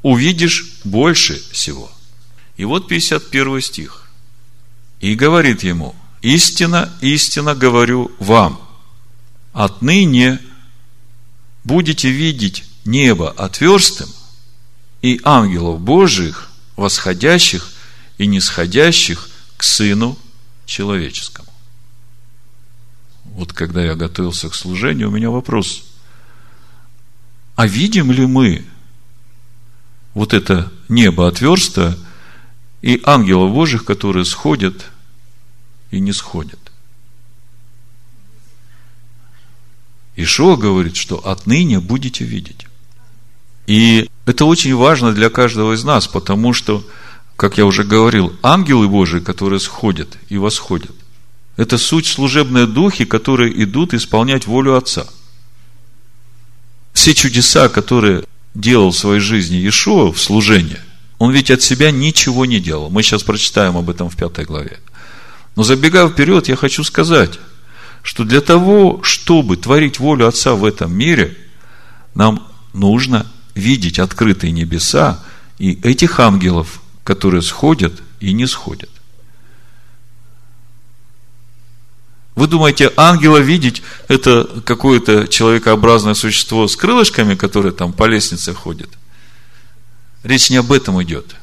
[0.02, 1.90] Увидишь больше всего.
[2.56, 4.08] И вот 51 стих.
[5.00, 8.60] И говорит ему, истина, истина говорю вам,
[9.52, 10.38] отныне
[11.64, 14.09] будете видеть небо отверстым
[15.03, 17.73] и ангелов Божьих, восходящих
[18.18, 20.18] и нисходящих к Сыну
[20.66, 21.49] Человеческому.
[23.25, 25.85] Вот когда я готовился к служению, у меня вопрос.
[27.57, 28.64] А видим ли мы
[30.14, 31.96] вот это небо отверстое
[32.83, 34.87] и ангелов Божьих, которые сходят
[35.90, 36.69] и не сходят?
[40.16, 42.66] Ишуа говорит, что отныне будете видеть.
[43.66, 46.85] И это очень важно для каждого из нас, потому что,
[47.37, 50.90] как я уже говорил, ангелы Божии, которые сходят и восходят,
[51.57, 55.07] это суть служебные духи, которые идут исполнять волю Отца.
[56.92, 60.81] Все чудеса, которые делал в своей жизни Иешуа в служении,
[61.18, 62.90] он ведь от себя ничего не делал.
[62.90, 64.81] Мы сейчас прочитаем об этом в пятой главе.
[65.55, 67.38] Но забегая вперед, я хочу сказать,
[68.02, 71.36] что для того, чтобы творить волю Отца в этом мире,
[72.14, 75.22] нам нужно видеть открытые небеса
[75.58, 78.90] и этих ангелов, которые сходят и не сходят.
[82.34, 88.88] Вы думаете, ангела видеть– это какое-то человекообразное существо с крылышками, которое там по лестнице ходит?
[90.22, 91.36] Речь не об этом идет.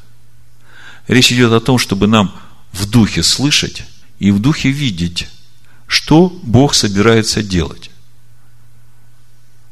[1.06, 2.34] Речь идет о том, чтобы нам
[2.72, 3.84] в духе слышать
[4.18, 5.28] и в духе видеть
[5.88, 7.90] что Бог собирается делать.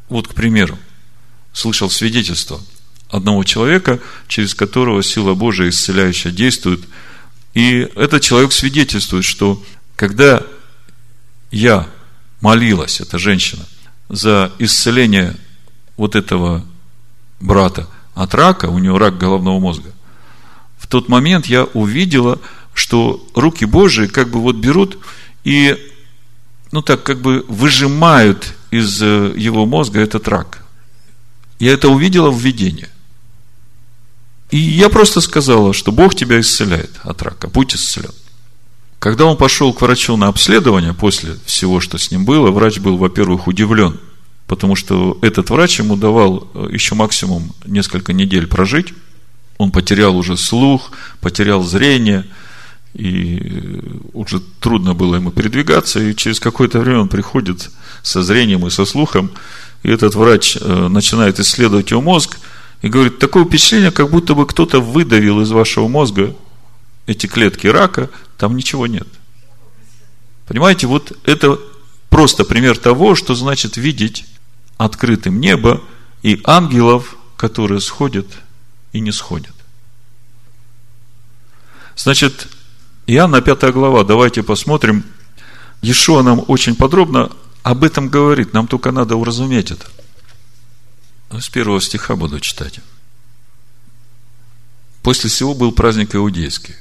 [0.08, 0.76] Вот, к примеру,
[1.52, 2.60] слышал свидетельство
[3.08, 6.80] одного человека, через которого сила Божия исцеляющая действует.
[7.54, 9.62] И этот человек свидетельствует, что
[9.94, 10.42] когда
[11.50, 11.88] я
[12.40, 13.64] молилась, эта женщина,
[14.08, 15.36] за исцеление
[15.96, 16.64] вот этого
[17.40, 19.92] брата от рака, у него рак головного мозга,
[20.78, 22.38] в тот момент я увидела,
[22.74, 24.98] что руки Божии как бы вот берут
[25.44, 25.76] и,
[26.76, 30.62] ну так, как бы выжимают из э, его мозга этот рак.
[31.58, 32.88] Я это увидела в видении.
[34.50, 38.12] И я просто сказала, что Бог тебя исцеляет от рака, будь исцелен.
[38.98, 42.98] Когда он пошел к врачу на обследование, после всего, что с ним было, врач был,
[42.98, 43.98] во-первых, удивлен,
[44.46, 48.92] потому что этот врач ему давал э, еще максимум несколько недель прожить.
[49.56, 50.90] Он потерял уже слух,
[51.22, 52.26] потерял зрение,
[52.96, 53.80] и э,
[54.14, 57.70] уже трудно было ему передвигаться, и через какое-то время он приходит
[58.02, 59.30] со зрением и со слухом,
[59.82, 62.38] и этот врач э, начинает исследовать его мозг,
[62.80, 66.34] и говорит, такое впечатление, как будто бы кто-то выдавил из вашего мозга
[67.06, 69.08] эти клетки рака, там ничего нет.
[70.46, 71.58] Понимаете, вот это
[72.08, 74.24] просто пример того, что значит видеть
[74.78, 75.82] открытым небо
[76.22, 78.26] и ангелов, которые сходят
[78.92, 79.54] и не сходят.
[81.96, 82.48] Значит,
[83.06, 85.04] Иоанна 5 глава, давайте посмотрим.
[85.80, 87.30] Ешуа нам очень подробно
[87.62, 89.86] об этом говорит, нам только надо уразуметь это.
[91.30, 92.80] С первого стиха буду читать.
[95.02, 96.74] После всего был праздник иудейский.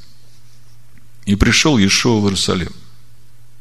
[1.25, 2.71] И пришел Ешуа в Иерусалим.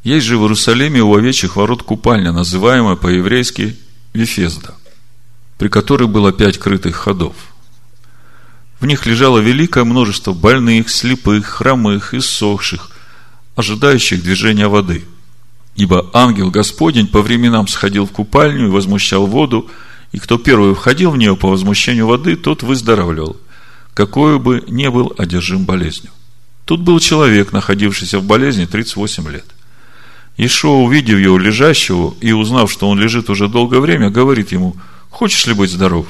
[0.02, 3.76] Есть же в Иерусалиме у овечьих ворот купальня, называемая по-еврейски
[4.14, 4.74] Вифезда,
[5.58, 7.34] при которой было пять крытых ходов.
[8.84, 12.90] В них лежало великое множество больных, слепых, хромых, иссохших,
[13.56, 15.06] ожидающих движения воды.
[15.74, 19.70] Ибо ангел Господень по временам сходил в купальню и возмущал воду,
[20.12, 23.38] и кто первый входил в нее по возмущению воды, тот выздоравливал,
[23.94, 26.12] какой бы ни был одержим болезнью.
[26.66, 29.46] Тут был человек, находившийся в болезни 38 лет.
[30.36, 34.76] Ишуа, увидев его лежащего и узнав, что он лежит уже долгое время, говорит ему,
[35.08, 36.06] хочешь ли быть здоров?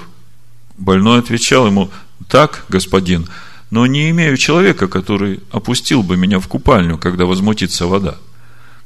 [0.77, 1.93] Больной отвечал ему,
[2.29, 3.29] так, господин,
[3.71, 8.19] но не имею человека, который опустил бы меня в купальню, когда возмутится вода.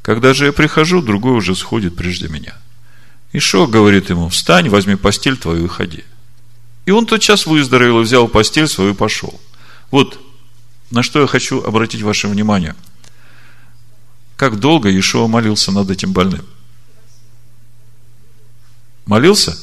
[0.02, 2.54] Когда же я прихожу, другой уже сходит прежде меня.
[3.32, 6.04] Ишо говорит ему, встань, возьми постель твою и ходи.
[6.86, 9.38] И он тотчас выздоровел и взял постель свою и пошел.
[9.90, 10.18] Вот
[10.90, 12.74] на что я хочу обратить ваше внимание–
[14.38, 16.46] как долго Иешуа молился над этим больным?
[19.04, 19.58] Молился?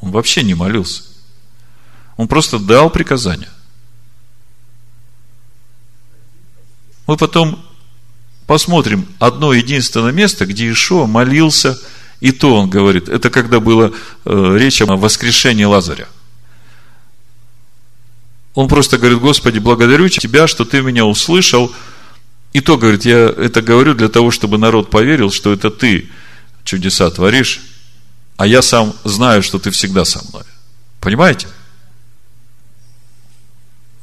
[0.00, 1.02] Он вообще не молился.
[2.16, 3.50] Он просто дал приказание.
[7.06, 7.64] Мы потом
[8.46, 11.78] посмотрим одно единственное место, где Ишуа молился,
[12.20, 13.92] и то он говорит, это когда было
[14.24, 16.08] э, речь о воскрешении Лазаря.
[18.54, 21.74] Он просто говорит, Господи, благодарю Тебя, что Ты меня услышал,
[22.52, 26.08] и то, говорит, я это говорю для того, чтобы народ поверил, что это ты
[26.62, 27.60] чудеса творишь,
[28.36, 30.44] а я сам знаю, что ты всегда со мной.
[31.00, 31.48] Понимаете?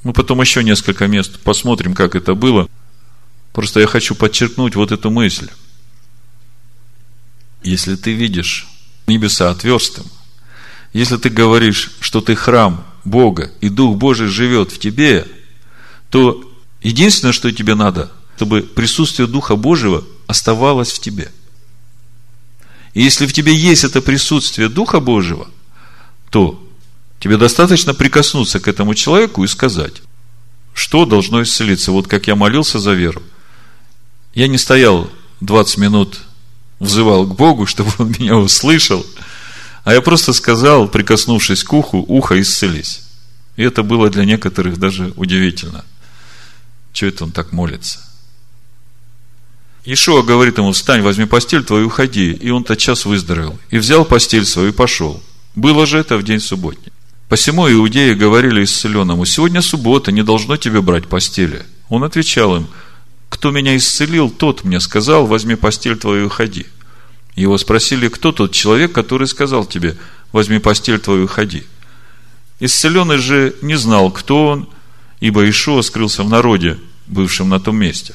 [0.03, 2.67] Мы потом еще несколько мест посмотрим, как это было.
[3.53, 5.49] Просто я хочу подчеркнуть вот эту мысль.
[7.63, 8.67] Если ты видишь
[9.07, 10.05] небеса отверстым,
[10.93, 15.27] если ты говоришь, что ты храм Бога, и Дух Божий живет в тебе,
[16.09, 16.43] то
[16.81, 21.31] единственное, что тебе надо, чтобы присутствие Духа Божьего оставалось в тебе.
[22.95, 25.47] И если в тебе есть это присутствие Духа Божьего,
[26.31, 26.67] то
[27.21, 30.01] тебе достаточно прикоснуться к этому человеку и сказать,
[30.73, 31.91] что должно исцелиться.
[31.91, 33.21] Вот как я молился за веру.
[34.33, 36.19] Я не стоял 20 минут,
[36.79, 39.05] взывал к Богу, чтобы Он меня услышал,
[39.83, 43.03] а я просто сказал, прикоснувшись к уху, ухо исцелись.
[43.55, 45.85] И это было для некоторых даже удивительно.
[46.93, 47.99] Что это он так молится?
[49.85, 52.31] Ишуа говорит ему, встань, возьми постель твою уходи.
[52.31, 53.59] И он тотчас выздоровел.
[53.71, 55.21] И взял постель свою и пошел.
[55.55, 56.91] Было же это в день субботний.
[57.31, 61.65] Посему иудеи говорили исцеленному, сегодня суббота, не должно тебе брать постели.
[61.87, 62.67] Он отвечал им,
[63.29, 66.65] кто меня исцелил, тот мне сказал, возьми постель твою и ходи.
[67.37, 69.97] Его спросили, кто тот человек, который сказал тебе,
[70.33, 71.63] возьми постель твою и ходи.
[72.59, 74.69] Исцеленный же не знал, кто он,
[75.21, 78.13] ибо Ишуа скрылся в народе, бывшем на том месте.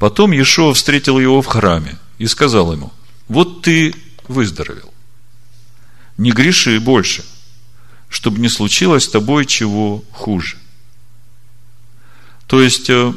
[0.00, 2.92] Потом Иешуа встретил его в храме и сказал ему,
[3.28, 3.94] вот ты
[4.26, 4.92] выздоровел.
[6.18, 7.22] Не греши больше,
[8.10, 10.58] чтобы не случилось с тобой чего хуже.
[12.46, 13.14] То есть, э,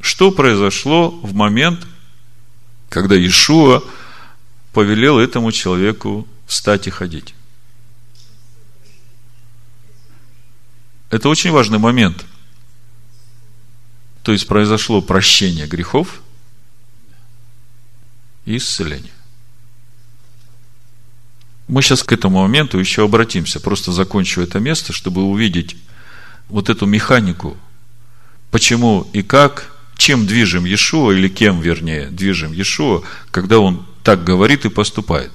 [0.00, 1.84] что произошло в момент,
[2.90, 3.82] когда Иешуа
[4.72, 7.34] повелел этому человеку встать и ходить?
[11.10, 12.26] Это очень важный момент.
[14.22, 16.20] То есть произошло прощение грехов
[18.44, 19.17] и исцеление.
[21.68, 23.60] Мы сейчас к этому моменту еще обратимся.
[23.60, 25.76] Просто закончу это место, чтобы увидеть
[26.48, 27.58] вот эту механику,
[28.50, 34.64] почему и как, чем движем Иешуа, или кем, вернее, движем Иешуа, когда он так говорит
[34.64, 35.30] и поступает.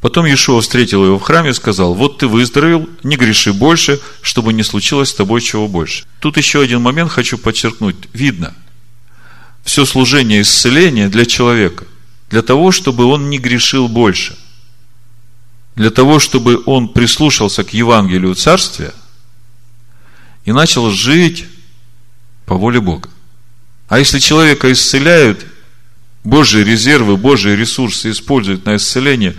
[0.00, 4.52] Потом Иешуа встретил его в храме и сказал, вот ты выздоровел, не греши больше, чтобы
[4.52, 6.04] не случилось с тобой чего больше.
[6.18, 7.96] Тут еще один момент хочу подчеркнуть.
[8.12, 8.54] Видно,
[9.62, 11.84] все служение исцеления для человека,
[12.30, 14.36] для того, чтобы он не грешил больше–
[15.78, 18.92] для того, чтобы он прислушался к Евангелию Царствия
[20.44, 21.46] и начал жить
[22.46, 23.08] по воле Бога.
[23.88, 25.46] А если человека исцеляют,
[26.24, 29.36] Божьи резервы, Божьи ресурсы используют на исцеление,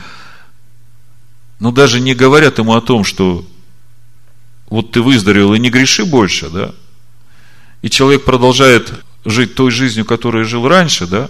[1.60, 3.46] но даже не говорят ему о том, что
[4.70, 6.74] вот ты выздоровел и не греши больше, да,
[7.82, 8.94] и человек продолжает
[9.26, 11.30] жить той жизнью, которой жил раньше, да,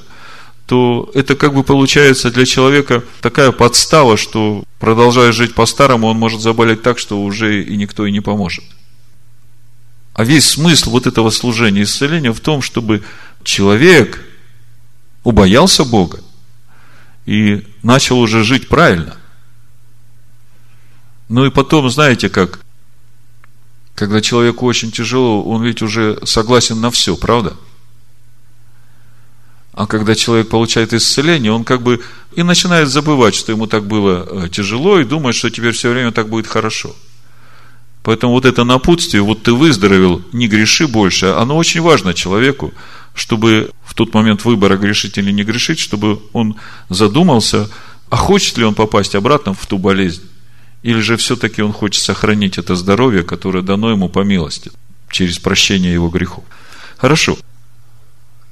[0.70, 6.42] то это как бы получается для человека такая подстава, что продолжая жить по-старому, он может
[6.42, 8.64] заболеть так, что уже и никто и не поможет.
[10.14, 13.02] А весь смысл вот этого служения исцеления в том, чтобы
[13.44, 14.24] человек
[15.24, 16.20] убоялся Бога
[17.26, 19.18] и начал уже жить правильно.
[21.30, 22.60] Ну и потом, знаете как,
[23.96, 27.58] когда человеку очень тяжело, он ведь уже согласен на все, правда?–
[29.80, 32.02] а когда человек получает исцеление, он как бы
[32.36, 36.12] и начинает забывать, что ему так было э, тяжело, и думает, что теперь все время
[36.12, 36.94] так будет хорошо.
[38.04, 42.74] Поэтому вот это напутствие, вот ты выздоровел, не греши больше, оно очень важно человеку,
[43.14, 46.58] чтобы в тот момент выбора грешить или не грешить, чтобы он
[46.90, 47.70] задумался,
[48.10, 50.24] а хочет ли он попасть обратно в ту болезнь,
[50.84, 54.72] или же все-таки он хочет сохранить это здоровье, которое дано ему по милости,
[55.10, 56.44] через прощение его грехов.
[56.98, 57.38] Хорошо.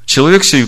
[0.05, 0.67] Человек сей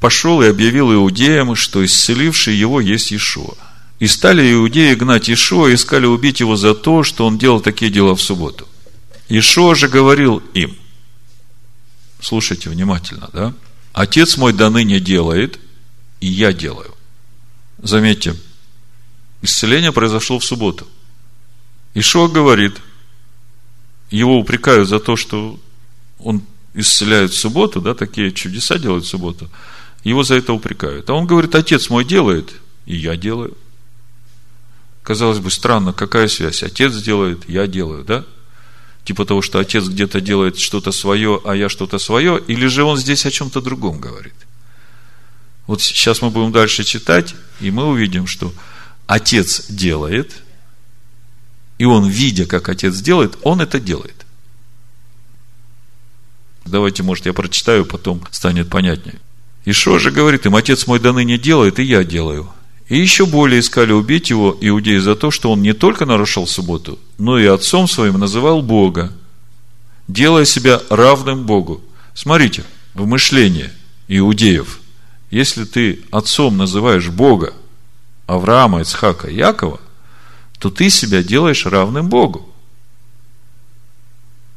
[0.00, 3.54] пошел и объявил иудеям, что исцеливший его есть Иешуа.
[4.00, 7.90] И стали иудеи гнать Иешуа, и искали убить его за то, что он делал такие
[7.90, 8.68] дела в субботу.
[9.28, 10.76] Иешуа же говорил им,
[12.20, 13.54] слушайте внимательно, да?
[13.92, 15.58] Отец мой до ныне делает,
[16.20, 16.94] и я делаю.
[17.78, 18.34] Заметьте,
[19.40, 20.86] исцеление произошло в субботу.
[21.94, 22.76] Ишуа говорит,
[24.10, 25.58] его упрекают за то, что
[26.18, 26.42] он
[26.74, 29.48] исцеляет в субботу, да, такие чудеса делает в субботу–
[30.04, 31.10] его за это упрекают.
[31.10, 32.52] А он говорит, отец мой делает,
[32.86, 33.56] и я делаю.
[35.02, 36.62] Казалось бы, странно, какая связь?
[36.62, 38.24] Отец делает, я делаю, да?
[39.04, 42.96] Типа того, что отец где-то делает что-то свое, а я что-то свое, или же он
[42.96, 44.34] здесь о чем-то другом говорит?
[45.66, 48.52] Вот сейчас мы будем дальше читать, и мы увидим, что
[49.06, 50.42] отец делает,
[51.78, 54.24] и он, видя, как отец делает, он это делает.
[56.64, 59.20] Давайте, может, я прочитаю, потом станет понятнее.
[59.64, 62.48] Ишо же говорит им, отец мой до ныне делает, и я делаю.
[62.88, 66.98] И еще более искали убить его иудеи за то, что он не только нарушал субботу,
[67.16, 69.12] но и отцом своим называл Бога,
[70.06, 71.82] делая себя равным Богу.
[72.12, 73.70] Смотрите, в мышлении
[74.08, 74.80] иудеев,
[75.30, 77.54] если ты отцом называешь Бога,
[78.26, 79.80] Авраама, Ицхака, Якова,
[80.58, 82.48] то ты себя делаешь равным Богу.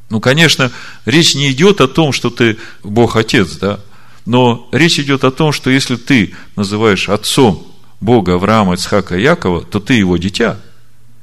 [0.09, 0.71] Ну, конечно,
[1.05, 3.79] речь не идет о том, что ты Бог Отец, да,
[4.27, 7.65] но речь идет о том, что если ты называешь отцом
[8.01, 10.59] Бога Авраама, Ицхака и Якова, то ты его дитя.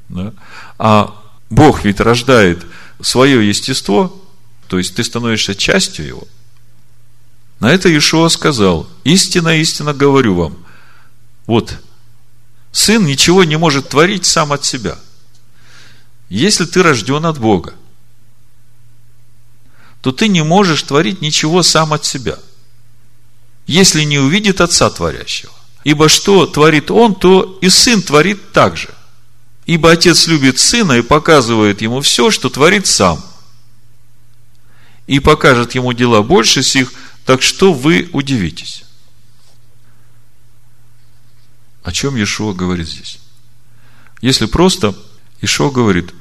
[0.08, 0.32] Да?
[0.78, 1.14] А
[1.50, 2.64] Бог ведь рождает
[3.02, 4.18] свое естество,
[4.68, 6.22] то есть ты становишься частью его.
[7.60, 10.56] На это Иешуа сказал, истинно, истинно говорю вам,
[11.44, 11.76] вот,
[12.72, 14.98] сын ничего не может творить сам от себя.
[16.30, 17.74] Если ты рожден от Бога,
[20.00, 22.38] то ты не можешь творить ничего сам от себя–
[23.66, 25.52] если не увидит Отца Творящего.
[25.84, 28.88] Ибо что творит Он, то и Сын творит так же.
[29.66, 33.24] Ибо Отец любит Сына и показывает Ему все, что творит Сам.
[35.06, 36.92] И покажет Ему дела больше сих,
[37.24, 38.84] так что вы удивитесь.
[41.82, 43.18] О чем Иешуа говорит здесь?
[44.22, 44.94] Если просто,
[45.42, 46.14] Иешуа говорит,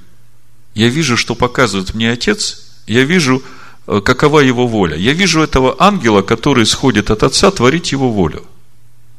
[0.76, 3.42] я вижу, что показывает мне Отец, я вижу,
[3.86, 4.96] какова его воля.
[4.96, 8.46] Я вижу этого ангела, который сходит от Отца творить его волю.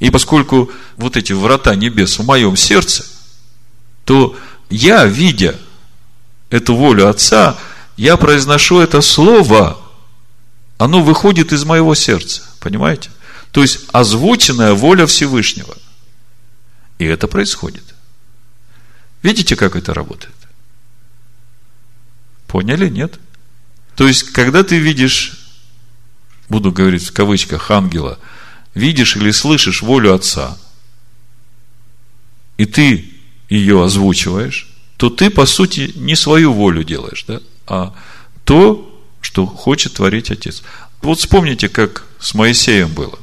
[0.00, 3.06] И поскольку вот эти врата небес в моем сердце,
[4.04, 4.36] то
[4.70, 5.56] я, видя
[6.50, 7.56] эту волю Отца,
[7.96, 9.78] я произношу это слово,
[10.78, 12.42] оно выходит из моего сердца.
[12.60, 13.10] Понимаете?
[13.52, 15.76] То есть озвученная воля Всевышнего.
[16.98, 17.84] И это происходит.
[19.22, 20.34] Видите, как это работает?
[22.46, 22.88] Поняли?
[22.88, 23.18] Нет?
[23.96, 25.32] То есть, когда ты видишь,
[26.48, 28.18] буду говорить в кавычках, ангела,
[28.74, 30.58] видишь или слышишь волю Отца,
[32.56, 33.10] и ты
[33.48, 37.94] ее озвучиваешь, то ты, по сути, не свою волю делаешь, да, а
[38.44, 38.90] то,
[39.20, 40.62] что хочет творить Отец.
[41.02, 43.18] Вот вспомните, как с Моисеем было.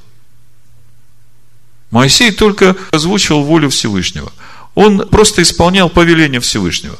[1.89, 4.31] Моисей только озвучивал волю Всевышнего.
[4.75, 6.97] Он просто исполнял повеление Всевышнего.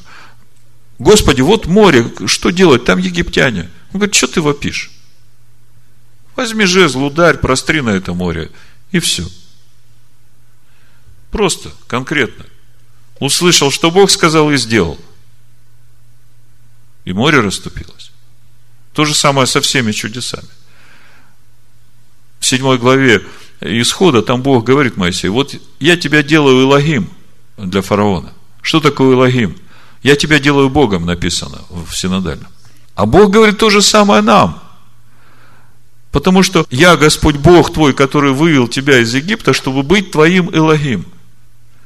[1.02, 2.86] Господи, вот море, что делать?
[2.86, 3.72] Там египтяне.
[3.92, 4.92] Он говорит, что ты вопишь?
[6.36, 8.52] Возьми жезл, ударь, простри на это море,
[8.92, 9.28] и все.
[11.32, 12.46] Просто, конкретно.
[13.20, 15.00] Услышал, что Бог сказал и сделал.
[17.06, 18.12] И море расступилось.
[18.94, 20.50] То же самое со всеми чудесами.
[22.40, 23.26] В седьмой главе
[23.60, 27.10] исхода там Бог говорит Моисею, вот я тебя делаю Илогим
[27.58, 28.34] для фараона.
[28.62, 29.58] Что такое Илогим?
[30.04, 32.52] Я тебя делаю Богом, написано в синодальном.
[32.96, 34.62] А Бог говорит то же самое нам.
[36.12, 41.06] Потому что я Господь Бог твой, который вывел тебя из Египта, чтобы быть твоим Элогим.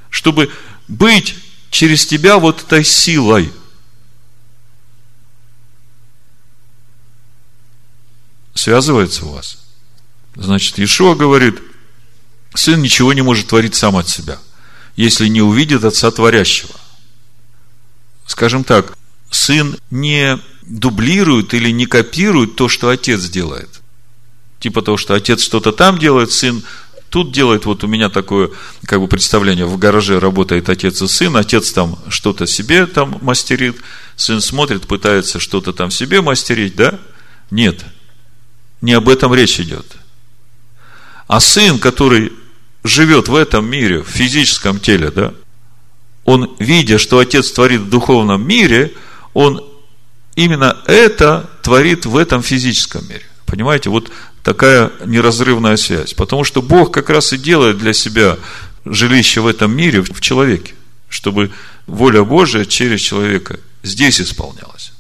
[0.10, 0.50] Чтобы
[0.88, 1.36] быть
[1.70, 3.52] через тебя вот этой силой.
[8.54, 9.58] Связывается у вас?
[10.36, 11.62] Значит, Иешуа говорит,
[12.56, 14.40] сын ничего не может творить сам от себя,
[14.96, 16.74] если не увидит отца творящего.
[18.26, 18.98] Скажем так,
[19.30, 23.82] сын не дублирует или не копирует то, что отец делает.
[24.60, 26.64] Типа того, что отец что-то там делает, сын
[27.10, 28.50] тут делает, вот у меня такое
[28.86, 33.78] как бы представление, в гараже работает отец и сын, отец там что-то себе там мастерит,
[34.16, 37.00] сын смотрит, пытается что-то там себе мастерить, да?
[37.52, 37.86] Нет,
[38.82, 39.86] не об этом речь идет.
[41.28, 42.34] А сын, который
[42.84, 45.34] живет в этом мире, в физическом теле, да,
[46.26, 48.94] он, видя, что отец творит в духовном мире,
[49.34, 49.64] он
[50.36, 53.26] именно это творит в этом физическом мире.
[53.46, 54.12] Понимаете, вот
[54.44, 56.14] такая неразрывная связь.
[56.14, 58.38] Потому что Бог как раз и делает для себя
[58.86, 60.74] жилище в этом мире, в человеке,
[61.10, 61.52] чтобы
[61.86, 64.92] воля Божия через человека здесь исполнялась.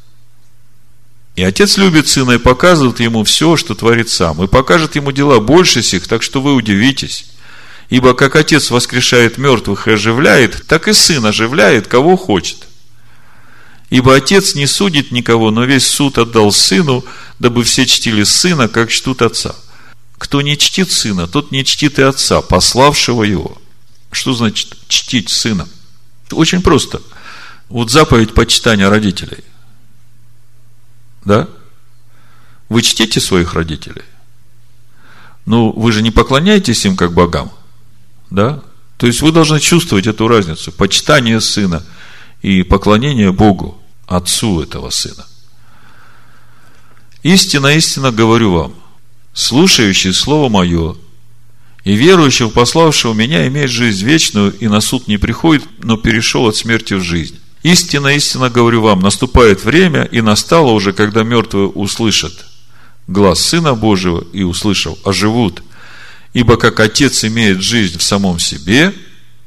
[1.35, 4.41] И отец любит сына и показывает ему все, что творит сам.
[4.43, 7.25] И покажет ему дела больше сих, так что вы удивитесь.
[7.89, 12.67] Ибо как отец воскрешает мертвых и оживляет, так и сын оживляет, кого хочет.
[13.89, 17.05] Ибо отец не судит никого, но весь суд отдал сыну,
[17.39, 19.55] дабы все чтили сына, как чтут отца.
[20.17, 23.57] Кто не чтит сына, тот не чтит и отца, пославшего его.
[24.11, 25.67] Что значит чтить сына?
[26.31, 27.01] Очень просто.
[27.69, 29.43] Вот заповедь почитания родителей–
[31.25, 31.49] да?
[32.69, 34.03] Вы чтите своих родителей?
[35.45, 37.51] Ну, вы же не поклоняетесь им как богам,
[38.35, 38.61] да?
[38.97, 40.71] То есть вы должны чувствовать эту разницу.
[40.71, 41.83] Почитание сына
[42.41, 45.25] и поклонение Богу, отцу этого сына.
[47.23, 48.73] Истинно, истинно говорю вам,
[49.33, 50.95] слушающий Слово Мое
[51.83, 56.47] и верующий в пославшего меня имеет жизнь вечную и на суд не приходит, но перешел
[56.47, 57.39] от смерти в жизнь.
[57.63, 62.45] Истинно, истинно говорю вам, наступает время, и настало уже, когда мертвые услышат
[63.07, 65.63] глаз Сына Божьего и, услышав, оживут.
[66.35, 68.93] Ибо как Отец имеет жизнь в самом себе,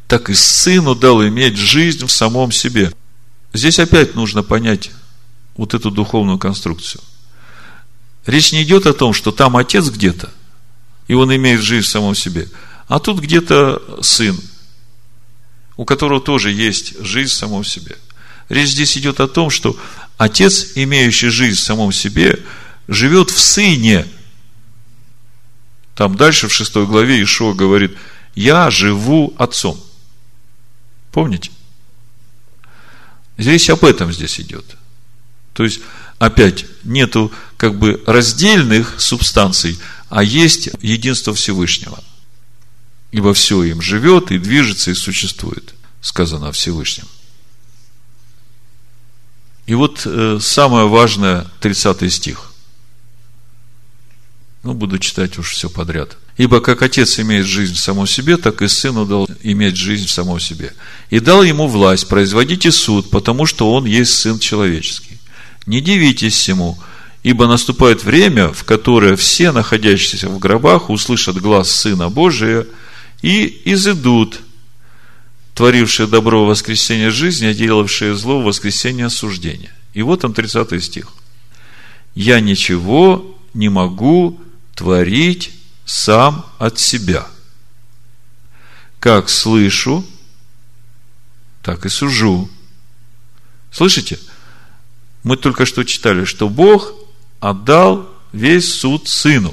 [0.08, 2.92] так и Сыну дал иметь жизнь в самом себе.
[3.52, 4.90] Здесь опять нужно понять
[5.56, 7.02] вот эту духовную конструкцию.
[8.26, 10.32] Речь не идет о том, что там Отец где-то,
[11.06, 12.48] и он имеет жизнь в самом себе,
[12.88, 14.36] а тут где-то Сын,
[15.76, 17.96] у которого тоже есть жизнь в самом себе–
[18.48, 19.76] Речь здесь идет о том, что
[20.16, 22.38] отец, имеющий жизнь в самом себе,
[22.86, 24.06] живет в сыне.
[25.98, 27.98] Там дальше в шестой главе Ишуа говорит,
[28.36, 29.84] я живу отцом.
[31.10, 31.50] Помните?
[33.36, 34.64] Здесь об этом здесь идет.
[35.54, 35.80] То есть,
[36.20, 39.76] опять, нету как бы раздельных субстанций,
[40.08, 41.98] а есть единство Всевышнего.
[43.10, 47.08] Ибо все им живет и движется и существует, сказано Всевышнем.
[49.66, 52.47] И вот э, самое важное, 30 стих.
[54.68, 56.18] Ну, буду читать уж все подряд.
[56.36, 60.10] Ибо как отец имеет жизнь в самом себе, так и сыну дал иметь жизнь в
[60.10, 60.74] самом себе.
[61.08, 65.16] И дал ему власть, производите суд, потому что он есть сын человеческий.
[65.64, 66.78] Не дивитесь всему,
[67.22, 72.66] ибо наступает время, в которое все, находящиеся в гробах, услышат глаз Сына Божия
[73.22, 74.40] и изыдут–
[75.54, 79.72] творившие добро в воскресенье жизни, а делавшие зло в воскресенье осуждения.
[79.94, 81.08] И вот он 30 стих.
[82.14, 84.38] Я ничего не могу
[84.78, 85.50] творить
[85.84, 87.26] сам от себя.
[89.00, 90.06] Как слышу,
[91.62, 92.48] так и сужу.
[93.72, 94.20] Слышите?
[95.24, 96.94] Мы только что читали, что Бог
[97.40, 99.52] отдал весь суд сыну.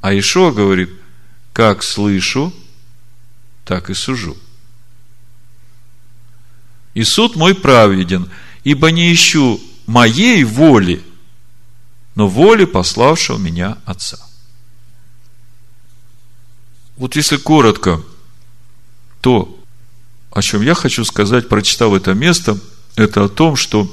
[0.00, 0.90] А Ишуа говорит,
[1.52, 2.54] как слышу,
[3.64, 4.36] так и сужу.
[6.94, 8.30] И суд мой праведен,
[8.62, 11.02] ибо не ищу моей воли,
[12.14, 14.18] но воли пославшего меня Отца.
[16.96, 18.00] Вот если коротко,
[19.20, 19.58] то,
[20.30, 22.58] о чем я хочу сказать, прочитав это место,
[22.94, 23.92] это о том, что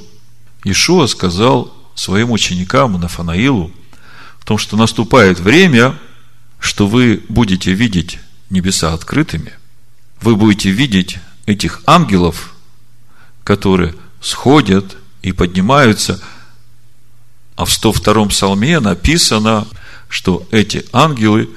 [0.63, 3.72] Ишуа сказал своим ученикам Нафанаилу,
[4.39, 5.97] в том, что наступает время,
[6.59, 8.19] что вы будете видеть
[8.49, 9.53] небеса открытыми,
[10.19, 12.53] вы будете видеть этих ангелов,
[13.43, 16.22] которые сходят и поднимаются,
[17.55, 19.67] а в 102-м псалме написано,
[20.09, 21.49] что эти ангелы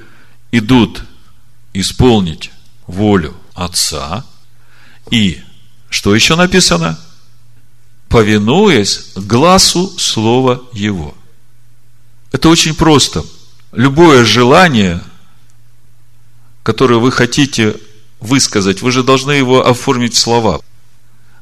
[0.53, 1.05] идут
[1.72, 2.51] исполнить
[2.86, 4.24] волю Отца,
[5.11, 5.40] и
[5.88, 6.99] что еще написано?
[8.09, 11.14] Повинуясь глазу Слова Его.
[12.32, 13.24] Это очень просто.
[13.72, 15.01] Любое желание,
[16.62, 17.76] которое вы хотите
[18.20, 20.61] высказать, вы же должны его оформить в слова.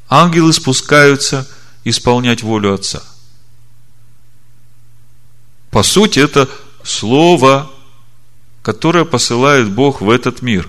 [0.09, 1.48] Ангелы спускаются
[1.84, 3.03] исполнять волю Отца.
[5.73, 6.49] По сути, это
[6.85, 7.70] Слово,
[8.61, 10.68] которое посылает Бог в этот мир.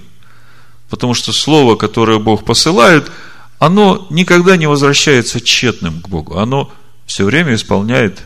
[0.90, 3.12] Потому что Слово, которое Бог посылает,
[3.60, 6.38] оно никогда не возвращается тщетным к Богу.
[6.38, 6.72] Оно
[7.06, 8.22] все время исполняет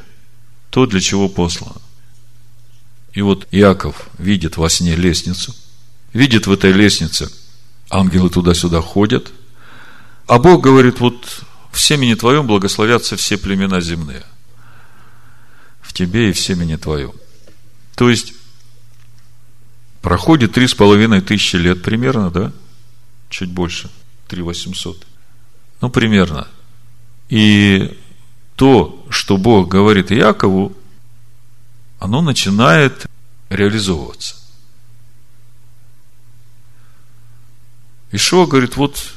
[0.69, 1.81] то, для чего послано.
[3.13, 5.55] И вот Иаков видит во сне лестницу,
[6.13, 7.31] видит в этой лестнице,
[7.89, 9.31] ангелы туда-сюда ходят,
[10.27, 14.23] а Бог говорит, вот в семени твоем благословятся все племена земные.
[15.97, 17.11] Тебе и в семени твоем.
[17.95, 18.35] То есть,
[20.03, 22.53] проходит три с половиной тысячи лет примерно, да?
[23.31, 23.89] Чуть больше.
[24.27, 25.07] Три восемьсот.
[25.81, 26.47] Ну, примерно.
[27.29, 27.97] И
[28.55, 30.77] то, что Бог говорит Якову,
[31.97, 33.07] оно начинает
[33.49, 34.35] реализовываться.
[38.11, 39.15] Ишуа говорит, вот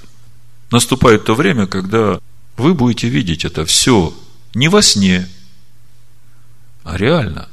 [0.71, 2.21] наступает то время, когда
[2.57, 4.15] вы будете видеть это все
[4.55, 5.29] не во сне,
[6.91, 7.49] а реально.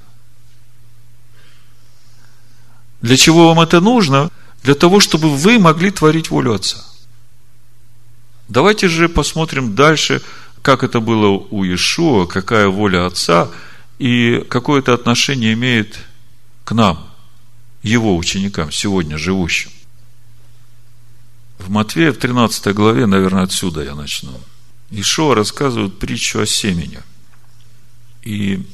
[3.01, 4.31] Для чего вам это нужно?
[4.63, 6.83] Для того, чтобы вы могли творить волю Отца.
[8.47, 10.21] Давайте же посмотрим дальше,
[10.61, 13.49] как это было у Иешуа, какая воля Отца
[13.99, 15.99] и какое это отношение имеет
[16.63, 17.07] к нам,
[17.83, 19.69] его ученикам, сегодня живущим.
[21.59, 24.39] В Матвея в 13 главе, наверное, отсюда я начну.
[24.89, 26.99] Ишуа рассказывает притчу о семени.
[28.23, 28.65] И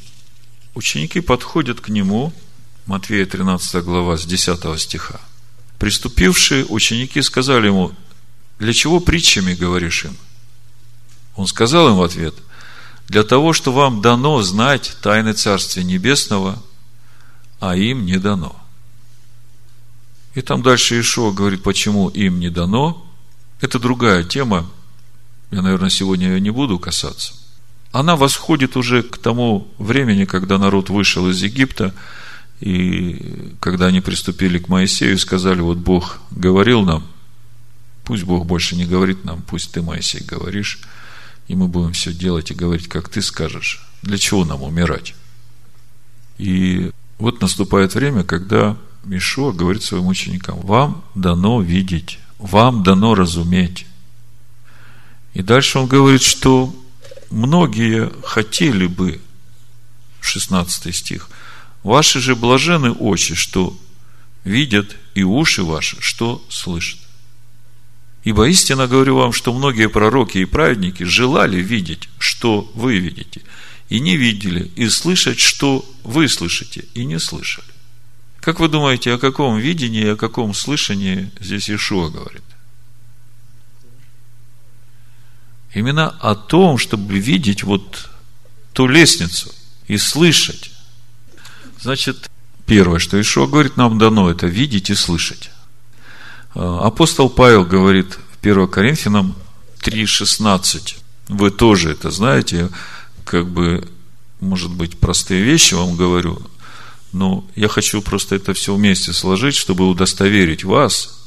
[0.75, 2.33] ученики подходят к нему,
[2.85, 5.19] Матвея 13 глава с 10 стиха.
[5.79, 7.93] Приступившие ученики сказали ему,
[8.59, 10.17] для чего притчами говоришь им?
[11.35, 12.35] Он сказал им в ответ,
[13.07, 16.61] для того, что вам дано знать тайны Царствия Небесного,
[17.59, 18.55] а им не дано.
[20.35, 23.05] И там дальше Ишуа говорит, почему им не дано.
[23.61, 24.69] Это другая тема.
[25.51, 27.33] Я, наверное, сегодня ее не буду касаться.
[27.93, 31.93] Она восходит уже к тому времени, когда народ вышел из Египта,
[32.59, 37.03] и когда они приступили к Моисею и сказали, вот Бог говорил нам,
[38.03, 40.79] пусть Бог больше не говорит нам, пусть ты, Моисей, говоришь,
[41.47, 43.87] и мы будем все делать и говорить, как ты скажешь.
[44.01, 45.13] Для чего нам умирать?
[46.39, 46.89] И
[47.19, 53.85] вот наступает время, когда Мишуа говорит своим ученикам, вам дано видеть, вам дано разуметь.
[55.35, 56.73] И дальше он говорит, что
[57.33, 59.19] многие хотели бы,
[60.21, 61.29] 16 стих,
[61.81, 63.77] ваши же блажены очи, что
[64.43, 66.99] видят, и уши ваши, что слышат.
[68.23, 73.41] Ибо истинно говорю вам, что многие пророки и праведники желали видеть, что вы видите,
[73.89, 77.67] и не видели, и слышать, что вы слышите, и не слышали.
[78.39, 82.43] Как вы думаете, о каком видении, о каком слышании здесь Ишуа говорит?
[85.73, 88.09] Именно о том, чтобы видеть вот
[88.73, 89.51] ту лестницу
[89.87, 90.71] и слышать.
[91.81, 92.29] Значит,
[92.65, 95.49] первое, что Ишуа говорит, нам дано это видеть и слышать.
[96.53, 99.35] А, апостол Павел говорит в 1 Коринфянам
[99.81, 100.97] 3,16.
[101.29, 102.69] Вы тоже это знаете,
[103.25, 103.87] как бы,
[104.39, 106.41] может быть, простые вещи вам говорю,
[107.11, 111.19] но я хочу просто это все вместе сложить, чтобы удостоверить вас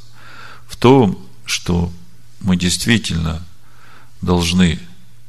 [0.69, 1.93] в том, что
[2.41, 3.45] мы действительно
[4.21, 4.79] должны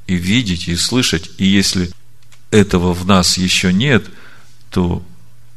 [0.07, 1.91] и видеть, и слышать, и если
[2.51, 4.05] этого в нас еще нет,
[4.69, 5.03] то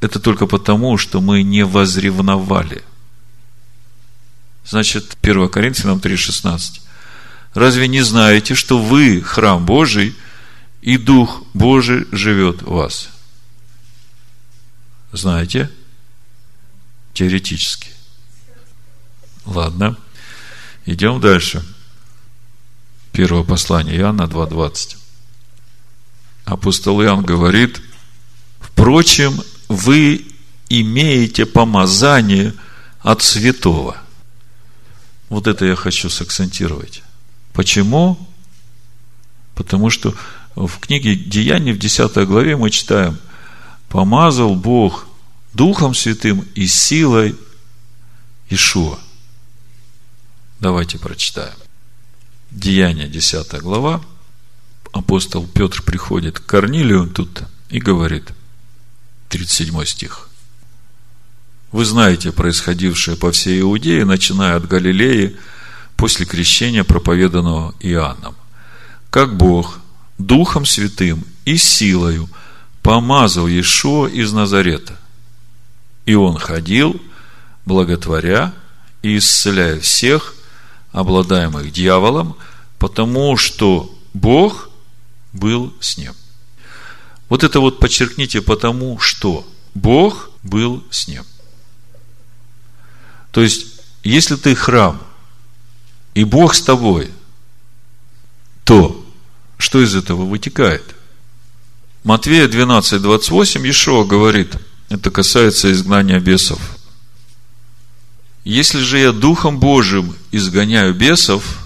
[0.00, 2.82] это только потому, что мы не возревновали.
[4.64, 6.80] Значит, 1 Коринфянам 3,16.
[7.54, 10.14] Разве не знаете, что вы храм Божий,
[10.82, 13.10] и Дух Божий живет в вас.
[15.12, 15.70] Знаете?
[17.12, 17.90] Теоретически.
[19.44, 19.96] Ладно.
[20.86, 21.64] Идем дальше.
[23.12, 24.96] Первое послание Иоанна 2.20.
[26.44, 27.80] Апостол Иоанн говорит,
[28.60, 30.26] впрочем, вы
[30.68, 32.54] имеете помазание
[33.00, 33.96] от святого.
[35.28, 37.02] Вот это я хочу сакцентировать.
[37.52, 38.18] Почему?
[39.54, 40.14] Потому что
[40.54, 43.18] в книге Деяний в 10 главе мы читаем,
[43.88, 45.06] помазал Бог
[45.52, 47.36] Духом Святым и силой
[48.48, 48.98] Ишуа.
[50.60, 51.54] Давайте прочитаем.
[52.50, 54.00] Деяния, 10 глава.
[54.92, 58.32] Апостол Петр приходит к Корнилию тут и говорит,
[59.28, 60.28] 37 стих.
[61.70, 65.36] Вы знаете происходившее по всей Иудее, начиная от Галилеи,
[65.96, 68.34] после крещения, проповеданного Иоанном.
[69.10, 69.78] Как Бог
[70.18, 72.28] Духом Святым и силою
[72.82, 74.98] помазал Иешуа из Назарета.
[76.04, 77.00] И он ходил,
[77.64, 78.52] благотворя
[79.02, 80.34] и исцеляя всех,
[80.92, 82.36] обладаемых дьяволом,
[82.78, 84.70] потому что Бог
[85.32, 86.14] был с ним.
[87.28, 91.24] Вот это вот подчеркните, потому что Бог был с ним.
[93.30, 95.00] То есть, если ты храм,
[96.14, 97.10] и Бог с тобой,
[98.64, 99.06] то
[99.58, 100.96] что из этого вытекает?
[102.02, 104.56] Матвея 12, 28 Ешо говорит,
[104.88, 106.60] это касается изгнания бесов.
[108.50, 111.60] Если же я Духом Божьим изгоняю бесов,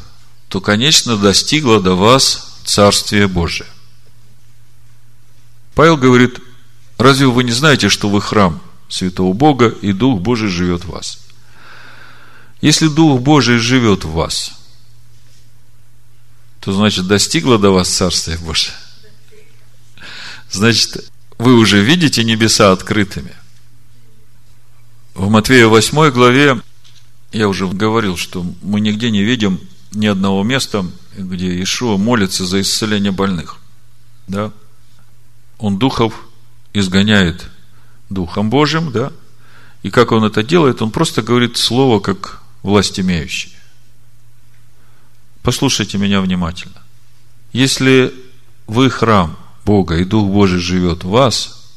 [0.49, 3.67] то, конечно, достигло до вас Царствие Божие.
[5.75, 6.41] Павел говорит,
[6.99, 8.61] разве вы не знаете, что вы храм
[8.91, 11.21] Святого Бога, и Дух Божий живет в вас?
[12.61, 14.53] Если Дух Божий живет в вас,
[16.61, 18.75] то значит достигло до вас Царствие Божие.
[20.51, 23.35] Значит, вы уже видите небеса открытыми.
[25.15, 26.61] В Матвея 8 главе
[27.35, 29.61] я уже говорил, что мы нигде не видим
[29.93, 33.57] ни одного места, где Иешуа молится за исцеление больных.
[34.29, 34.53] Да?
[35.59, 36.15] Он духов
[36.73, 37.51] изгоняет
[38.09, 39.13] Духом Божьим, да?
[39.83, 40.81] И как он это делает?
[40.81, 43.53] Он просто говорит слово, как власть имеющий.
[45.43, 46.81] Послушайте меня внимательно.
[47.53, 48.15] Если
[48.67, 51.73] вы храм Бога, и Дух Божий живет в вас,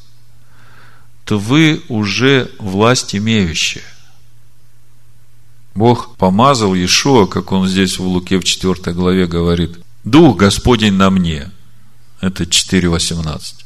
[1.24, 3.82] то вы уже власть имеющая.
[5.78, 11.08] Бог помазал Иешуа, как он здесь в Луке в 4 главе говорит, Дух Господень на
[11.08, 11.52] мне.
[12.20, 13.64] Это 4.18.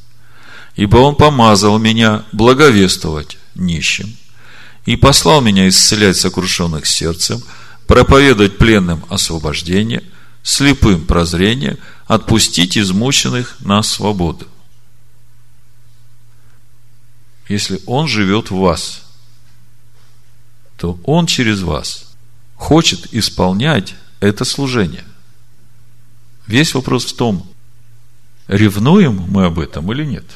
[0.77, 4.15] Ибо Он помазал меня благовествовать нищим,
[4.85, 7.43] и послал меня исцелять сокрушенных сердцем,
[7.87, 10.03] проповедовать пленным освобождение,
[10.43, 14.47] слепым прозрение, отпустить измученных на свободу.
[17.49, 19.03] Если Он живет в вас,
[20.83, 22.13] то Он через вас
[22.57, 25.05] хочет исполнять это служение.
[26.49, 27.49] Весь вопрос в том,
[28.49, 30.25] ревнуем мы об этом или нет–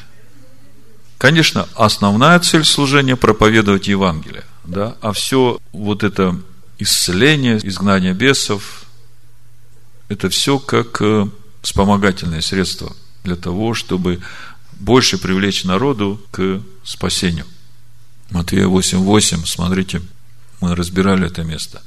[1.17, 4.43] Конечно, основная цель служения– проповедовать Евангелие.
[4.65, 4.95] Да?
[5.01, 6.39] А все вот это
[6.77, 8.83] исцеление, изгнание бесов,
[10.09, 11.25] это все как э,
[11.63, 14.19] вспомогательные средства для того, чтобы
[14.73, 17.45] больше привлечь народу к спасению.
[18.29, 20.03] Матвея 8.8, смотрите,
[20.61, 21.81] мы разбирали это место.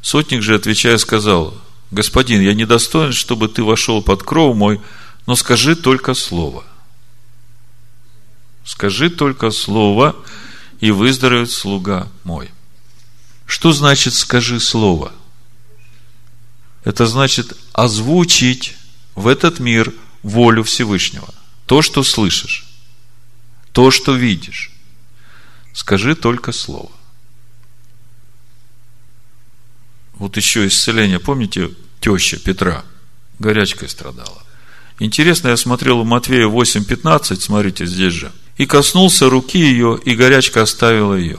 [0.00, 1.54] Сотник же, отвечая, сказал,
[1.90, 4.80] «Господин, я недостоин, чтобы ты вошел под кров мой,
[5.26, 6.64] но скажи только слово,
[8.64, 10.14] Скажи только слово,
[10.80, 12.50] и выздоровеет слуга мой.
[13.46, 15.10] Что значит скажи слово?
[16.84, 18.76] Это значит озвучить
[19.14, 19.92] в этот мир
[20.22, 21.32] волю Всевышнего.
[21.66, 22.66] То, что слышишь,
[23.72, 24.70] то, что видишь.
[25.72, 26.90] Скажи только слово.
[30.18, 31.18] Вот еще исцеление.
[31.18, 32.84] Помните, теща Петра
[33.38, 34.42] горячкой страдала.
[34.98, 40.62] Интересно, я смотрел у Матвея 8.15, смотрите, здесь же– и коснулся руки ее, и горячка
[40.62, 41.38] оставила ее.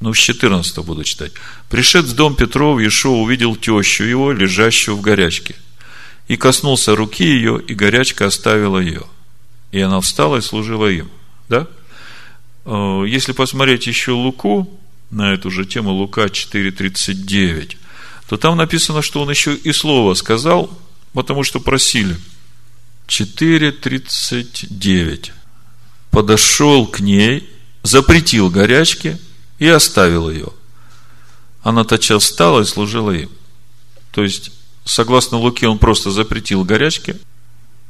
[0.00, 1.32] Ну, с 14 буду читать.
[1.70, 5.56] Пришед в дом Петров, Иешуа увидел тещу его, лежащую в горячке.
[6.28, 9.04] И коснулся руки ее, и горячка оставила ее.
[9.72, 11.10] И она встала и служила им.
[11.48, 11.66] Да?
[12.66, 14.78] Э, если посмотреть еще Луку,
[15.10, 17.76] на эту же тему Лука 4.39,
[18.28, 20.76] то там написано, что он еще и слово сказал,
[21.12, 22.16] потому что просили.
[23.08, 25.30] 4.39
[26.10, 27.50] подошел к ней,
[27.82, 29.18] запретил горячке
[29.58, 30.48] и оставил ее.
[31.62, 33.28] Она тотчас встала и служила им.
[34.12, 34.52] То есть,
[34.84, 37.16] согласно Луке, он просто запретил горячке,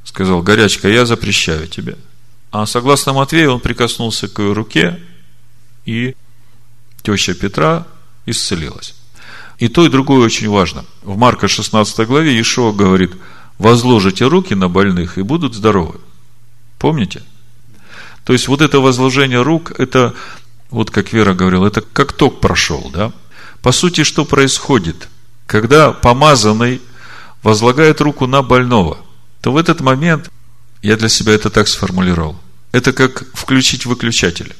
[0.04, 1.96] сказал, горячка, я запрещаю тебе.
[2.50, 5.00] А согласно Матвею, он прикоснулся к ее руке,
[5.84, 6.16] и
[7.06, 7.86] теща Петра
[8.26, 8.94] исцелилась.
[9.58, 10.84] И то, и другое очень важно.
[11.02, 13.12] В Марка 16 главе Иешуа говорит,
[13.58, 16.00] возложите руки на больных, и будут здоровы.
[16.78, 17.22] Помните?
[18.24, 20.14] То есть, вот это возложение рук, это,
[20.70, 23.12] вот как Вера говорила, это как ток прошел, да?
[23.62, 25.08] По сути, что происходит?
[25.46, 26.82] Когда помазанный
[27.42, 28.98] возлагает руку на больного,
[29.40, 30.30] то в этот момент,
[30.82, 32.36] я для себя это так сформулировал,
[32.72, 34.54] это как включить выключатель.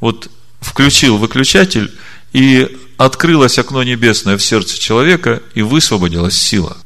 [0.00, 0.30] Вот
[0.60, 1.92] включил выключатель,
[2.32, 6.76] и открылось окно небесное в сердце человека, и высвободилась сила.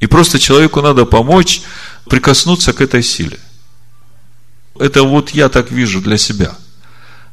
[0.00, 1.62] И просто человеку надо помочь
[2.08, 3.38] прикоснуться к этой силе.
[4.78, 6.56] Это вот я так вижу для себя.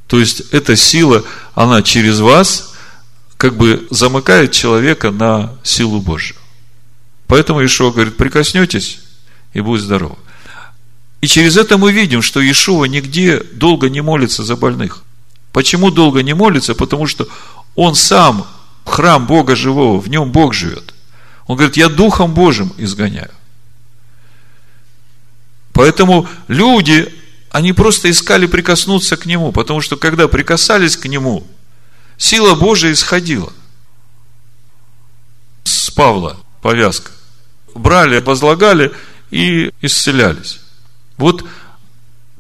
[0.08, 1.24] То есть, эта сила,
[1.56, 2.74] она через вас
[3.38, 6.36] как бы замыкает человека на силу Божью.
[7.28, 9.00] Поэтому Ишуа говорит, прикоснетесь
[9.54, 10.18] и будет здорово.
[11.22, 15.04] И через это мы видим, что Иешуа нигде долго не молится за больных.
[15.58, 16.76] Почему долго не молится?
[16.76, 17.28] Потому что
[17.74, 18.45] он сам
[18.86, 20.93] храм Бога живого, в нем Бог живет.
[21.47, 23.32] Он говорит, я Духом Божьим изгоняю.
[25.74, 27.12] Поэтому люди,
[27.49, 31.43] они просто искали прикоснуться к Нему, потому что когда прикасались к Нему,
[32.18, 33.51] сила Божия исходила.
[35.64, 37.12] С Павла повязка.
[37.74, 38.91] Брали, возлагали
[39.32, 40.60] и исцелялись.
[41.18, 41.43] Вот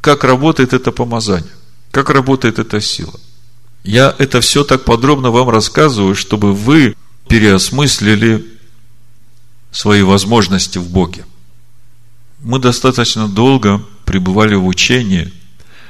[0.01, 1.56] как работает это помазание,
[1.97, 3.19] как работает эта сила.
[3.83, 6.95] Я это все так подробно вам рассказываю, чтобы вы
[7.27, 8.45] переосмыслили
[9.71, 11.25] свои возможности в Боге.
[12.43, 15.33] Мы достаточно долго пребывали в учении,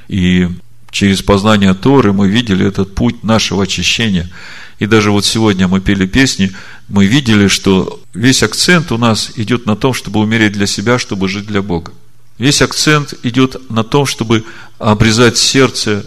[0.08, 0.48] и
[0.92, 4.32] через познание Торы мы видели этот путь нашего очищения.
[4.80, 6.54] И даже вот сегодня мы пели песни,
[6.88, 11.28] мы видели, что весь акцент у нас идет на том, чтобы умереть для себя, чтобы
[11.28, 11.92] жить для Бога.
[12.38, 14.46] Весь акцент идет на том, чтобы
[14.78, 16.06] обрезать сердце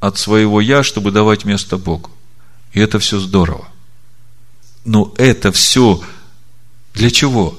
[0.00, 2.10] от своего «я», чтобы давать место Богу.
[2.72, 3.68] И это все здорово.
[4.84, 6.00] Но это все
[6.94, 7.58] для чего?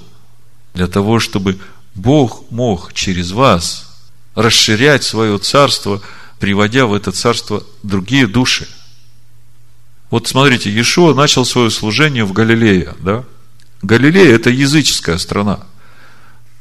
[0.74, 1.60] Для того, чтобы
[1.94, 3.92] Бог мог через вас
[4.34, 6.02] расширять свое царство,
[6.40, 8.68] приводя в это царство другие души.
[10.10, 13.26] Вот смотрите, Иешуа начал свое служение в Галилее, да?
[13.82, 15.60] Галилея– это языческая страна–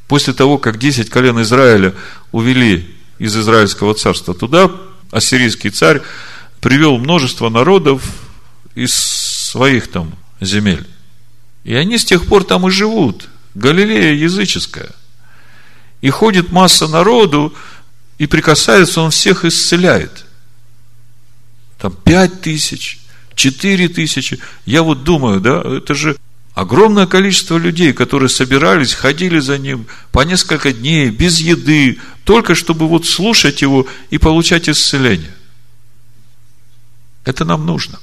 [0.09, 1.95] После того, как 10 колен Израиля
[2.33, 4.71] увели из Израильского царства туда,
[5.11, 6.03] ассирийский царь
[6.61, 8.03] привел множество народов
[8.75, 10.87] из своих там земель.
[11.63, 13.29] И они с тех пор там и живут.
[13.55, 14.91] Галилея языческая.
[16.01, 17.55] И ходит масса народу,
[18.19, 20.27] и прикасается, он всех исцеляет.
[21.79, 22.99] Там пять тысяч,
[23.35, 24.39] четыре тысячи.
[24.67, 26.17] Я вот думаю, да, это же
[26.55, 32.87] Огромное количество людей, которые собирались, ходили за ним по несколько дней, без еды, только чтобы
[32.87, 35.35] вот слушать его и получать исцеление.
[37.25, 37.99] Это нам нужно.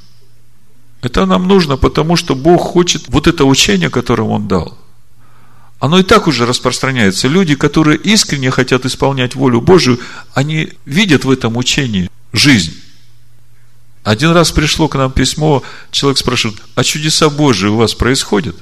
[1.02, 4.78] Это нам нужно, потому что Бог хочет вот это учение, которое Он дал.
[5.80, 7.30] Оно и так уже распространяется.
[7.30, 9.99] Люди, которые искренне хотят исполнять волю Божию,
[10.34, 12.74] они видят в этом учении жизнь.
[14.04, 18.56] Один раз пришло к нам письмо, человек спрашивает, а чудеса Божии у вас происходят?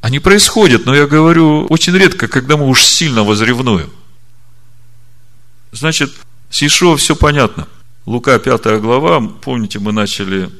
[0.00, 3.90] Они происходят, но я говорю, очень редко, когда мы уж сильно возревнуем.
[5.72, 6.12] Значит,
[6.50, 7.66] с Ишуа все понятно.
[8.04, 10.50] Лука 5 глава, помните, мы начали,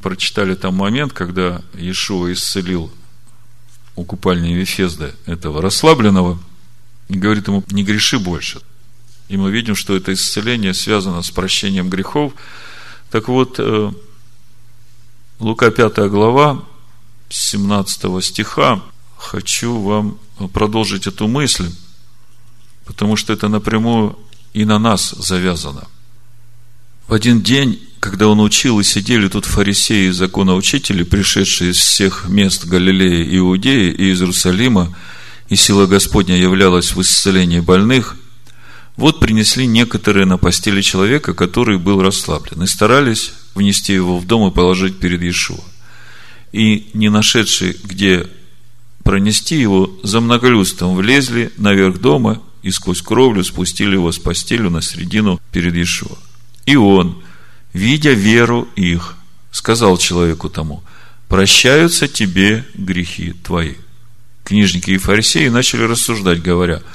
[0.00, 2.90] прочитали там момент, когда Иешуа исцелил
[3.96, 6.38] у купальни Вефезда этого расслабленного
[7.08, 8.60] и говорит ему, не греши больше.
[9.28, 12.32] И мы видим, что это исцеление связано с прощением грехов.
[13.10, 13.92] Так вот, э,
[15.40, 16.64] Лука 5 глава,
[17.28, 18.82] 17 стиха,
[19.16, 20.18] хочу вам
[20.52, 21.70] продолжить эту мысль,
[22.84, 24.16] потому что это напрямую
[24.52, 25.88] и на нас завязано.
[27.08, 32.28] В один день, когда он учил, и сидели тут фарисеи и законоучители, пришедшие из всех
[32.28, 34.96] мест Галилеи, Иудеи и из Иерусалима,
[35.48, 38.16] и сила Господня являлась в исцелении больных–
[38.96, 44.50] вот принесли некоторые на постели человека, который был расслаблен, и старались внести его в дом
[44.50, 45.62] и положить перед Иешуа.
[46.52, 48.26] И не нашедшие, где
[49.02, 54.80] пронести его, за многолюдством влезли наверх дома и сквозь кровлю спустили его с постелью на
[54.80, 56.16] середину перед Иешуа.
[56.64, 57.22] И он,
[57.74, 59.16] видя веру их,
[59.50, 60.82] сказал человеку тому,
[61.28, 63.74] прощаются тебе грехи твои.
[64.42, 66.80] Книжники и фарисеи начали рассуждать, говоря–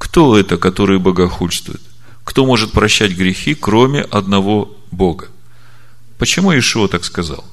[0.00, 1.82] кто это, который богохульствует?
[2.24, 5.28] Кто может прощать грехи, кроме одного Бога?
[6.16, 7.44] Почему Ишуа так сказал?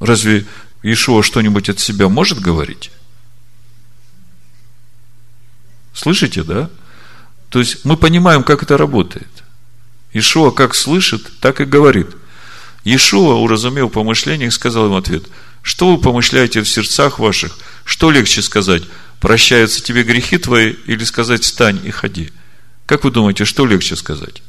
[0.00, 0.44] Разве
[0.82, 2.90] Ишуа что-нибудь от себя может говорить?
[5.94, 6.68] Слышите, да?
[7.48, 9.44] То есть мы понимаем, как это работает.
[10.12, 12.08] Ишуа как слышит, так и говорит.
[12.82, 15.26] Ишуа, уразумел помышление, сказал им ответ,
[15.62, 17.56] что вы помышляете в сердцах ваших?
[17.84, 18.82] Что легче сказать?
[19.20, 22.30] Прощаются тебе грехи твои или сказать встань и ходи?
[22.86, 24.42] Как вы думаете, что легче сказать?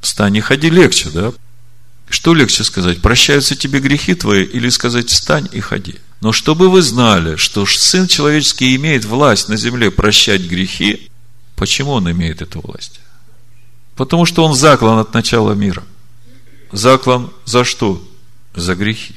[0.00, 1.32] Встань и ходи легче, да?
[2.08, 3.00] Что легче сказать?
[3.00, 5.96] Прощаются тебе грехи твои или сказать встань и ходи?
[6.20, 11.10] Но чтобы вы знали, что Сын Человеческий имеет власть на земле прощать грехи,
[11.56, 13.00] почему Он имеет эту власть?
[13.96, 15.82] Потому что Он заклан от начала мира.
[16.70, 18.02] Заклан за что?
[18.54, 19.16] За грехи.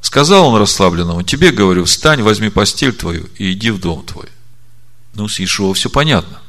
[0.00, 4.28] Сказал он расслабленному, тебе говорю, встань, возьми постель твою и иди в дом твой.
[5.14, 6.40] Ну, с Ишуа все понятно.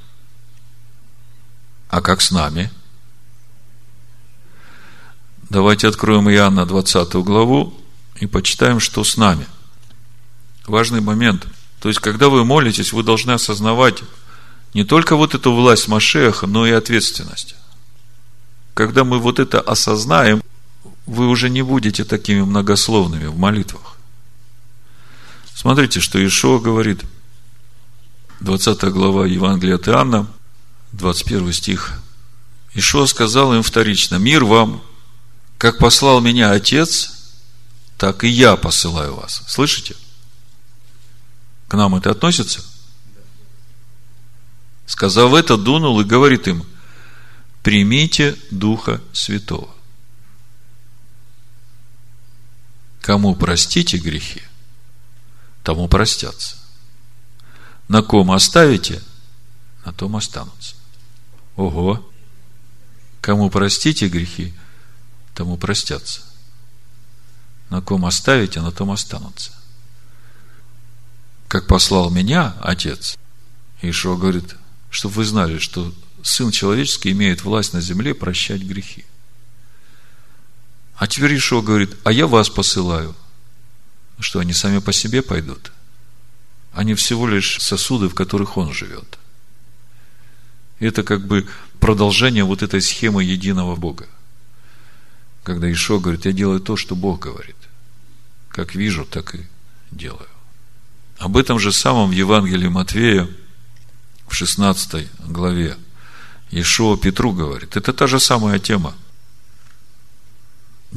[1.90, 2.72] А как с нами?
[5.50, 7.74] Давайте откроем Иоанна 20 главу
[8.20, 9.48] и почитаем, что с нами.
[10.66, 11.48] Важный момент.
[11.80, 14.04] То есть, когда вы молитесь, вы должны осознавать
[14.74, 17.56] не только вот эту власть Машеха, но и ответственность.
[18.74, 20.44] Когда мы вот это осознаем,
[21.08, 23.98] вы уже не будете такими многословными в молитвах.
[25.56, 27.02] Смотрите, что Ишуа говорит,
[28.42, 30.28] 20 глава Евангелия от Иоанна,
[30.92, 32.00] 21 стих.
[32.74, 34.84] Ишуа сказал им вторично, мир вам,
[35.58, 37.14] как послал меня Отец,
[37.98, 39.42] так и я посылаю вас.
[39.48, 39.96] Слышите?
[41.70, 42.62] К нам это относится?
[44.86, 46.64] Сказав это, дунул и говорит им,
[47.64, 49.77] примите Духа Святого.
[53.08, 54.42] Кому простите грехи,
[55.64, 56.58] тому простятся.
[57.88, 59.02] На ком оставите,
[59.86, 60.76] на том останутся.
[61.56, 62.06] Ого!
[63.22, 64.54] Кому простите грехи,
[65.34, 66.20] тому простятся.
[67.70, 69.54] На ком оставите, на том останутся.
[71.48, 73.18] Как послал меня Отец,
[73.82, 74.58] Ишуа говорит,
[74.90, 75.94] чтобы вы знали, что
[76.24, 79.06] Сын Человеческий имеет власть на земле прощать грехи.
[80.98, 83.16] А теперь Ишуа говорит, а я вас посылаю.
[84.20, 85.72] Что, они сами по себе пойдут?
[86.74, 89.20] Они всего лишь сосуды, в которых он живет.
[90.80, 91.48] Это как бы
[91.80, 94.08] продолжение вот этой схемы единого Бога.
[95.44, 97.56] Когда Ишо говорит, я делаю то, что Бог говорит.
[98.50, 99.46] Как вижу, так и
[99.92, 100.28] делаю.
[101.20, 103.28] Об этом же самом в Евангелии Матвея
[104.28, 105.78] в 16 главе
[106.50, 107.78] Ишуа Петру говорит.
[107.78, 108.96] Это та же самая тема.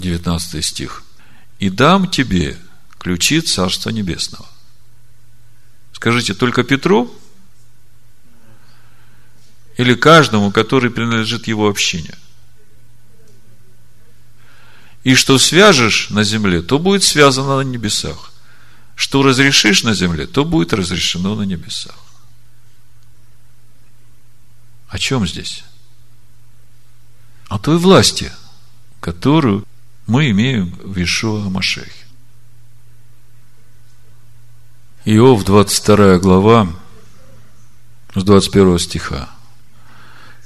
[0.01, 1.03] 19 стих.
[1.59, 2.59] «И дам тебе
[2.99, 4.47] ключи Царства Небесного».
[6.01, 7.15] Скажите, только Петру?
[9.77, 12.15] Или каждому, который принадлежит его общине?
[15.05, 18.33] И что свяжешь на земле, то будет связано на небесах.
[18.95, 21.97] Что разрешишь на земле, то будет разрешено на небесах.
[24.89, 25.65] О чем здесь?
[27.49, 28.33] О той власти,
[29.01, 29.67] которую
[30.11, 32.05] мы имеем в Ишуа Машехе.
[35.05, 36.69] Иов, 22 глава,
[38.17, 39.31] с 21 стиха.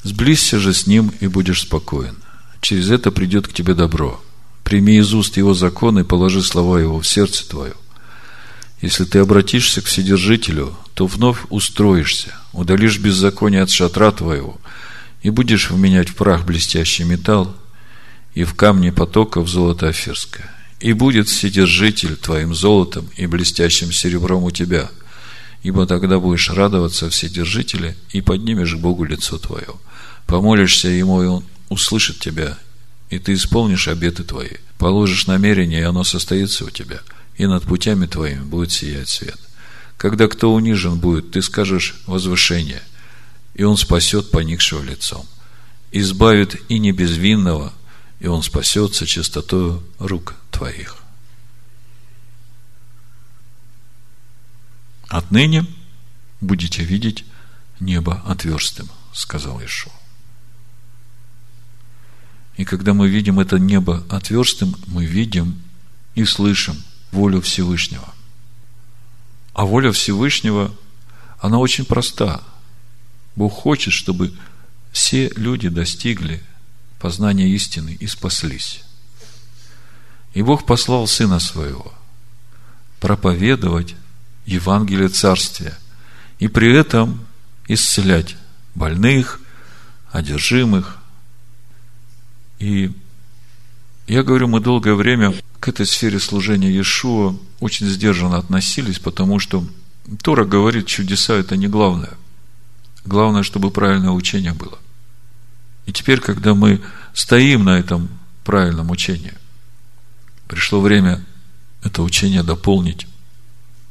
[0.03, 2.17] «Сблизься же с ним, и будешь спокоен.
[2.61, 4.23] Через это придет к тебе добро.
[4.65, 7.73] Прими из уст его закон и положи слова его в сердце твое.
[8.83, 14.61] Если ты обратишься к Вседержителю, то вновь устроишься, удалишь беззаконие от шатра твоего,
[15.23, 17.57] и будешь вменять в прах блестящий металл,
[18.35, 20.55] и в камни потоков золото афирское
[20.85, 24.91] и будет Вседержитель твоим золотом и блестящим серебром у тебя,
[25.63, 29.69] ибо тогда будешь радоваться Вседержителя и поднимешь к Богу лицо твое.
[30.27, 32.59] Помолишься Ему, и Он услышит тебя,
[33.09, 34.59] и ты исполнишь обеты твои.
[34.77, 37.01] Положишь намерение, и оно состоится у тебя,
[37.37, 39.39] и над путями твоими будет сиять свет.
[39.97, 42.83] Когда кто унижен будет, ты скажешь возвышение,
[43.55, 45.25] и он спасет поникшего лицом.
[45.93, 47.73] Избавит и не безвинного,
[48.25, 50.97] и он спасется чистотою рук твоих.
[55.09, 55.67] Отныне
[56.41, 57.27] будете видеть
[57.81, 59.93] небо отверстым, сказал Ишуа.
[62.57, 65.61] И когда мы видим это небо отверстым, мы видим
[66.15, 68.09] и слышим волю Всевышнего.
[69.53, 70.75] А воля Всевышнего,
[71.41, 72.43] она очень проста.
[73.37, 74.33] Бог хочет, чтобы
[74.93, 76.43] все люди достигли
[77.05, 78.81] познания истины и спаслись.
[80.33, 81.93] И Бог послал Сына Своего
[82.99, 83.95] проповедовать
[84.47, 85.79] Евангелие Царствия
[86.39, 87.27] и при этом
[87.69, 88.37] исцелять
[88.75, 89.39] больных,
[90.13, 90.97] одержимых.
[92.59, 92.91] И
[94.07, 99.63] я говорю, мы долгое время к этой сфере служения Иешуа очень сдержанно относились, потому что
[100.23, 102.15] Тора говорит, чудеса это не главное.
[103.05, 104.79] Главное, чтобы правильное учение было.
[105.87, 106.81] И теперь, когда мы
[107.13, 108.09] стоим на этом
[108.45, 109.35] правильном учении,
[110.49, 111.25] пришло время
[111.83, 113.07] это учение дополнить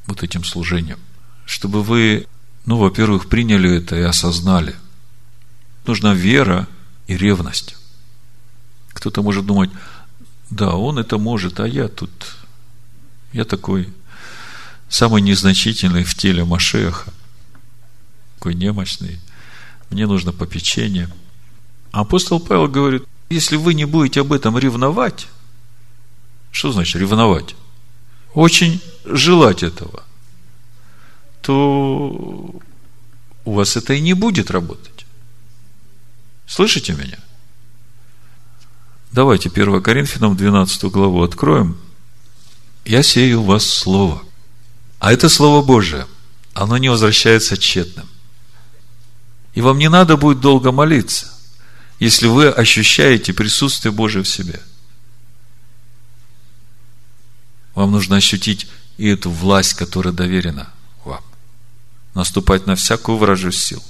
[0.08, 1.00] вот этим служением.
[1.46, 2.28] Чтобы вы,
[2.66, 4.76] ну, во-первых, приняли это и осознали.
[5.86, 6.68] Нужна вера
[7.08, 7.76] и ревность.
[8.94, 9.70] Кто-то может думать,
[10.50, 12.12] да, он это может, а я тут,
[13.32, 13.90] я такой
[14.88, 17.12] самый незначительный в теле Машеха,
[18.36, 19.20] такой немощный,
[19.90, 21.10] мне нужно попечение.
[21.94, 25.28] Апостол Павел говорит, если вы не будете об этом ревновать,
[26.52, 27.56] что значит ревновать?
[28.34, 30.02] Очень желать этого,
[31.44, 32.52] то
[33.46, 35.06] у вас это и не будет работать.
[36.48, 37.20] Слышите меня?
[39.12, 41.78] Давайте 1 Коринфянам 12 главу откроем.
[42.86, 44.24] Я сею в вас слово.
[44.98, 46.08] А это Слово Божие.
[46.56, 48.08] Оно не возвращается тщетным.
[49.54, 51.33] И вам не надо будет долго молиться,
[52.04, 54.60] если вы ощущаете присутствие Божие в себе.
[57.76, 60.70] Вам нужно ощутить и эту власть, которая доверена
[61.06, 61.24] вам.
[62.14, 63.84] Наступать на всякую вражью силу.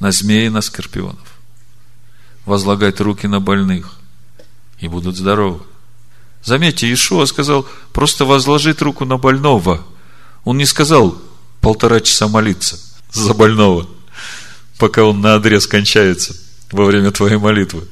[0.00, 1.38] На змеи, на скорпионов
[2.44, 3.92] возлагать руки на больных,
[4.80, 5.60] и будут здоровы.
[6.42, 9.86] Заметьте, Иешуа сказал, просто возложить руку на больного.
[10.42, 11.22] Он не сказал
[11.60, 12.80] полтора часа молиться
[13.12, 13.88] за больного,
[14.78, 16.34] пока он на адрес кончается
[16.70, 17.86] во время твоей молитвы.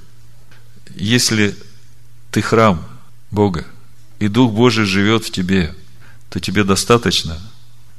[0.95, 1.57] Если
[2.31, 2.87] ты храм
[3.31, 3.67] Бога,
[4.19, 5.75] и Дух Божий живет в тебе,
[6.31, 7.41] то тебе достаточно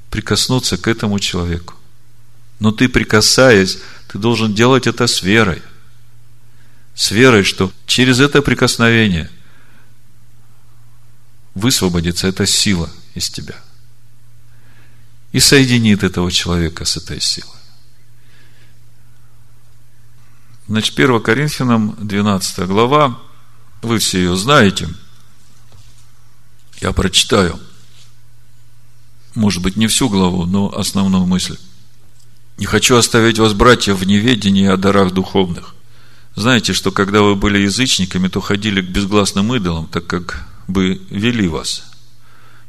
[0.10, 1.76] прикоснуться к этому человеку.
[2.60, 5.62] Но ты, прикасаясь, ты должен делать это с верой–
[7.00, 9.32] с верой, что через это прикосновение
[11.56, 13.56] высвободится эта сила из тебя
[15.32, 17.59] и соединит этого человека с этой силой.
[20.70, 23.20] Значит, 1 Коринфянам 12 глава,
[23.82, 24.88] вы все ее знаете.
[26.80, 27.60] Я прочитаю.
[29.34, 31.58] Может быть, не всю главу, но основную мысль.
[32.60, 35.74] Не хочу оставить вас, братья, в неведении о дарах духовных.
[36.36, 41.48] Знаете, что когда вы были язычниками, то ходили к безгласным идолам, так как бы вели
[41.48, 41.84] вас.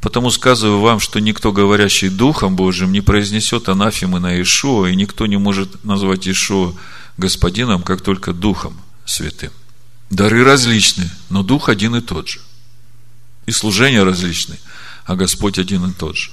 [0.00, 5.26] Потому сказываю вам, что никто, говорящий Духом Божьим, не произнесет анафемы на Ишуа, и никто
[5.26, 6.72] не может назвать Ишуа
[7.20, 9.52] Господином, как только Духом Святым.
[10.10, 12.40] Дары различны, но Дух один и тот же.
[13.46, 14.58] И служения различны,
[15.04, 16.32] а Господь один и тот же.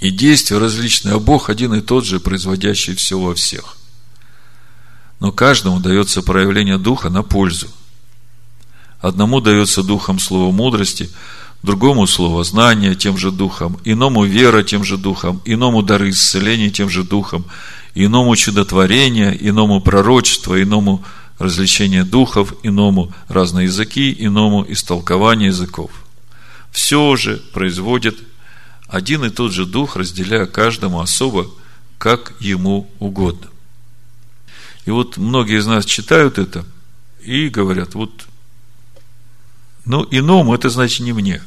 [0.00, 3.78] И действия различные, а Бог один и тот же, производящий все во всех
[5.20, 7.68] но каждому дается проявление Духа на пользу.
[9.00, 11.10] Одному дается Духом слово мудрости,
[11.62, 16.88] другому слово знания тем же Духом, иному вера тем же Духом, иному дары исцеления тем
[16.88, 17.44] же Духом,
[18.06, 21.04] иному чудотворение, иному пророчество, иному
[21.38, 25.90] развлечение духов, иному разные языки, иному истолкование языков.
[26.70, 28.18] Все же производит
[28.86, 31.50] один и тот же Дух, разделяя каждому особо,
[31.98, 33.48] как ему угодно.
[34.86, 36.64] И вот многие из нас читают это
[37.22, 38.26] и говорят, вот,
[39.84, 41.42] ну, иному это значит не мне.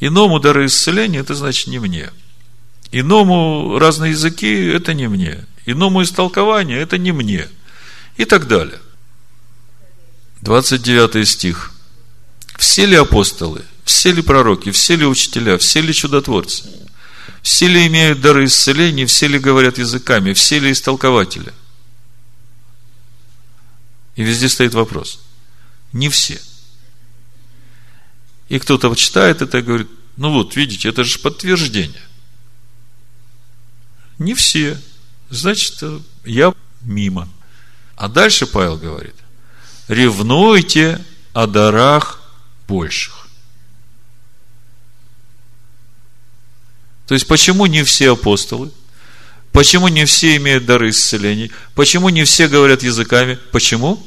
[0.00, 2.10] Иному дары исцеления это значит не мне.
[3.00, 5.44] Иному разные языки это не мне.
[5.66, 7.48] Иному истолкование это не мне.
[8.16, 8.80] И так далее.
[10.42, 11.72] 29 стих.
[12.56, 16.64] Все ли апостолы, все ли пророки, все ли учителя, все ли чудотворцы,
[17.42, 21.52] все ли имеют дары исцеления, все ли говорят языками, все ли истолкователи–
[24.16, 25.20] и везде стоит вопрос.
[25.92, 26.40] Не все.
[28.48, 32.02] И кто-то читает это и говорит, ну вот, видите, это же подтверждение.
[34.18, 34.80] Не все.
[35.30, 35.82] Значит,
[36.24, 37.28] я мимо.
[37.96, 39.14] А дальше Павел говорит,
[39.88, 42.22] ревнуйте о дарах
[42.68, 43.26] больших.
[47.06, 48.70] То есть, почему не все апостолы?
[49.52, 51.52] Почему не все имеют дары исцелений?
[51.74, 53.38] Почему не все говорят языками?
[53.52, 54.04] Почему?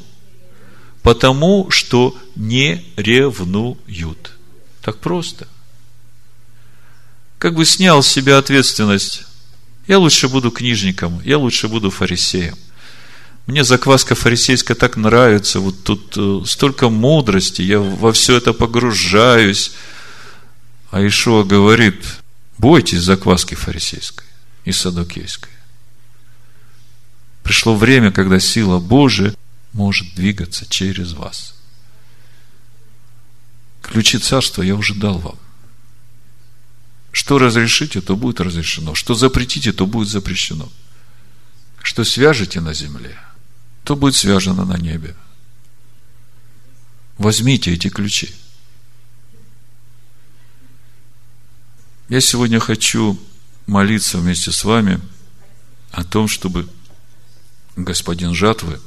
[1.02, 4.32] Потому что не ревнуют.
[4.82, 5.48] Так просто.
[7.38, 9.27] Как бы снял с себя ответственность.
[9.88, 12.56] Я лучше буду книжником, я лучше буду фарисеем.
[13.46, 19.72] Мне закваска фарисейская так нравится, вот тут э, столько мудрости, я во все это погружаюсь.
[20.90, 22.04] А Ишуа говорит,
[22.58, 24.26] бойтесь закваски фарисейской
[24.66, 25.52] и садокейской.
[27.42, 29.34] Пришло время, когда сила Божия
[29.72, 31.54] может двигаться через вас.
[33.80, 35.38] Ключи царства я уже дал вам.
[37.18, 38.94] Что разрешите, то будет разрешено.
[38.94, 40.68] Что запретите, то будет запрещено.
[41.82, 43.18] Что свяжете на земле,
[43.82, 45.16] то будет связано на небе.
[47.16, 48.32] Возьмите эти ключи.
[52.08, 53.18] Я сегодня хочу
[53.66, 55.00] молиться вместе с вами
[55.90, 56.68] о том, чтобы
[57.74, 58.80] господин жатвы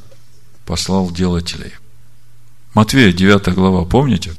[0.63, 1.73] послал делателей.
[2.73, 4.33] Матвея, 9 глава, помните?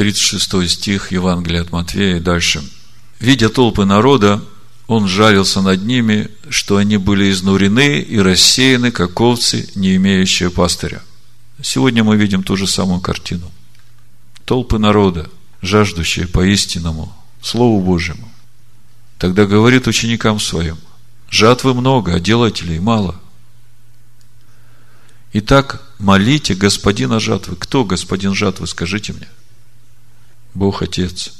[0.00, 2.64] 36 стих Евангелия от Матвея и дальше.
[3.18, 4.42] Видя толпы народа,
[4.86, 11.02] он жарился над ними, что они были изнурены и рассеяны, как овцы, не имеющие пастыря.
[11.60, 13.50] Сегодня мы видим ту же самую картину.
[14.46, 15.28] Толпы народа,
[15.60, 18.26] жаждущие по истинному Слову Божьему.
[19.18, 20.78] Тогда говорит ученикам своим,
[21.28, 23.20] жатвы много, а делателей мало.
[25.34, 27.54] Итак, молите господина жатвы.
[27.56, 29.28] Кто господин жатвы, скажите мне?
[30.54, 31.32] Бог Отец.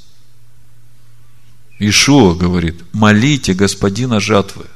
[1.79, 4.67] Ишуа говорит, молите господина жатвы,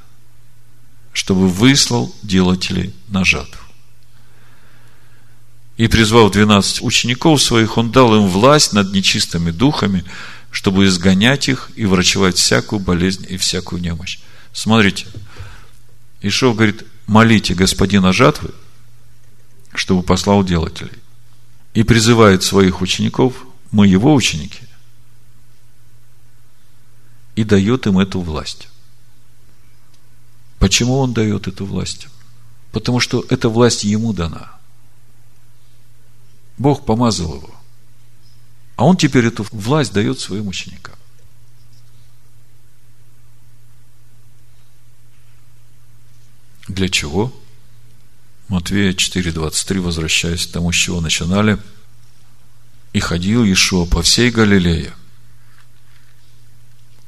[1.12, 3.60] чтобы выслал делателей на жатву.
[5.76, 10.04] И призвав двенадцать учеников своих, он дал им власть над нечистыми духами,
[10.50, 14.20] чтобы изгонять их и врачевать всякую болезнь и всякую немощь.
[14.52, 15.06] Смотрите,
[16.22, 18.54] Ишов говорит, молите господина жатвы,
[19.74, 20.92] чтобы послал делателей.
[21.74, 23.34] И призывает своих учеников,
[23.74, 24.62] мы его ученики,
[27.34, 28.68] и дает им эту власть.
[30.60, 32.06] Почему он дает эту власть?
[32.70, 34.52] Потому что эта власть ему дана.
[36.56, 37.50] Бог помазал его.
[38.76, 40.94] А он теперь эту власть дает своим ученикам.
[46.68, 47.34] Для чего?
[48.46, 51.58] Матвея 4.23, возвращаясь к тому, с чего начинали.
[52.94, 54.94] И ходил Иешуа по всей Галилее,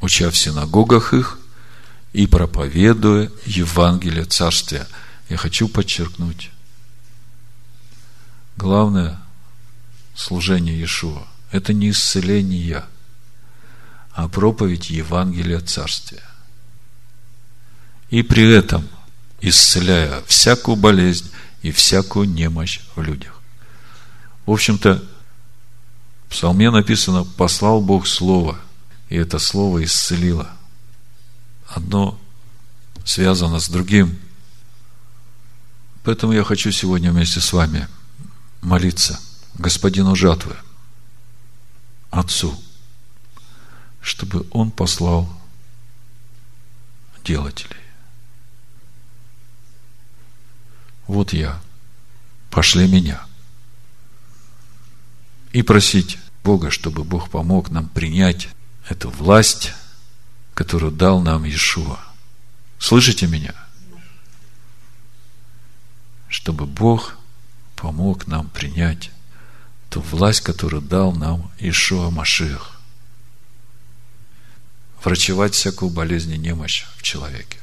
[0.00, 1.38] уча в синагогах их
[2.12, 4.88] и проповедуя Евангелие Царствия.
[5.28, 6.50] Я хочу подчеркнуть,
[8.56, 9.20] главное
[10.16, 12.84] служение Иешуа– это не исцеление,
[14.10, 16.24] а проповедь Евангелия Царствия.
[18.10, 18.88] И при этом
[19.40, 21.30] исцеляя всякую болезнь
[21.62, 23.40] и всякую немощь в людях.
[24.46, 25.04] В общем-то,
[26.26, 28.58] в псалме написано «послал Бог Слово»,
[29.08, 30.50] и это Слово исцелило.
[31.68, 32.18] Одно
[33.04, 34.18] связано с другим.
[36.02, 37.88] Поэтому я хочу сегодня вместе с вами
[38.60, 39.20] молиться
[39.54, 40.56] Господину жатвы,
[42.10, 42.58] Отцу,
[44.00, 45.28] чтобы Он послал
[47.24, 47.76] делателей.
[51.06, 51.60] Вот я,
[52.50, 53.25] пошли меня.
[55.52, 58.48] И просить Бога, чтобы Бог помог нам принять
[58.88, 59.72] эту власть,
[60.54, 61.98] которую дал нам Иешуа.
[62.78, 63.54] Слышите меня?
[66.28, 67.16] Чтобы Бог
[67.74, 69.10] помог нам принять
[69.90, 72.80] ту власть, которую дал нам Ишуа Маших.
[75.02, 77.58] Врачевать всякую болезнь и немощь в человеке.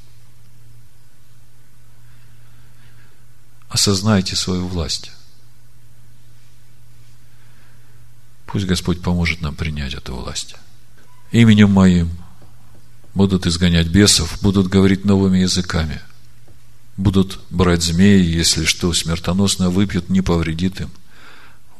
[3.70, 5.12] Осознайте свою власть.
[8.54, 10.56] Пусть Господь поможет нам принять эту власть.
[11.32, 12.10] Именем Моим
[13.14, 16.00] будут изгонять бесов, будут говорить новыми языками,
[16.96, 20.90] будут брать змеи, если что смертоносно выпьют, не повредит им–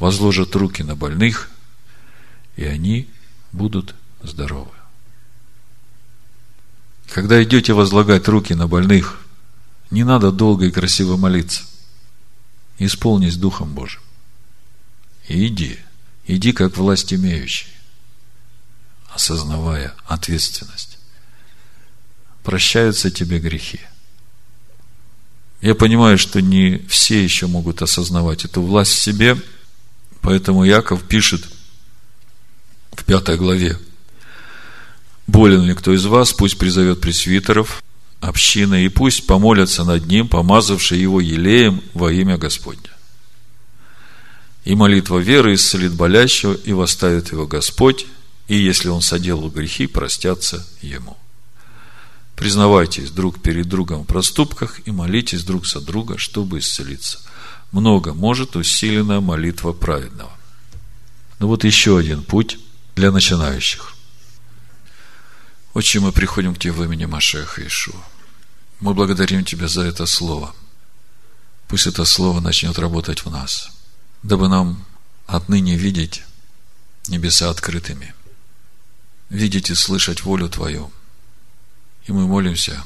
[0.04, 1.50] возложат руки на больных,
[2.58, 3.08] и они
[3.54, 4.72] будут здоровы.
[7.10, 9.20] Когда идете возлагать руки на больных,
[9.92, 11.64] не надо долго и красиво молиться.
[12.80, 14.02] Исполнись Духом Божьим.
[15.28, 15.80] И иди.
[16.26, 17.68] Иди как власть имеющий,
[19.10, 20.98] осознавая ответственность.
[22.44, 23.82] Прощаются тебе грехи.
[25.62, 29.38] Я понимаю, что не все еще могут осознавать эту власть в себе–
[30.24, 31.44] Поэтому Яков пишет
[32.94, 33.78] в пятой главе.
[35.28, 37.84] Болен ли кто из вас, пусть призовет пресвитеров,
[38.22, 42.93] общины, и пусть помолятся над ним, помазавшие его елеем во имя Господня.
[44.64, 48.06] И молитва веры исцелит болящего, и восставит его Господь,
[48.48, 51.18] и если он соделал грехи, простятся ему.
[52.36, 57.20] Признавайтесь друг перед другом в проступках и молитесь друг за друга, чтобы исцелиться–
[57.74, 60.32] много может усиленная молитва праведного.
[61.40, 62.60] Ну вот еще один путь
[62.96, 63.96] для начинающих.
[65.74, 68.00] Отче, мы приходим к Тебе в имени Машеха Ишуа.
[68.80, 70.56] Мы благодарим Тебя за это слово.
[71.68, 73.72] Пусть это слово начнет работать в нас,
[74.24, 74.84] дабы нам
[75.28, 76.24] отныне видеть
[77.08, 78.14] небеса открытыми
[79.34, 80.92] видеть и слышать волю Твою.
[82.06, 82.84] И мы молимся,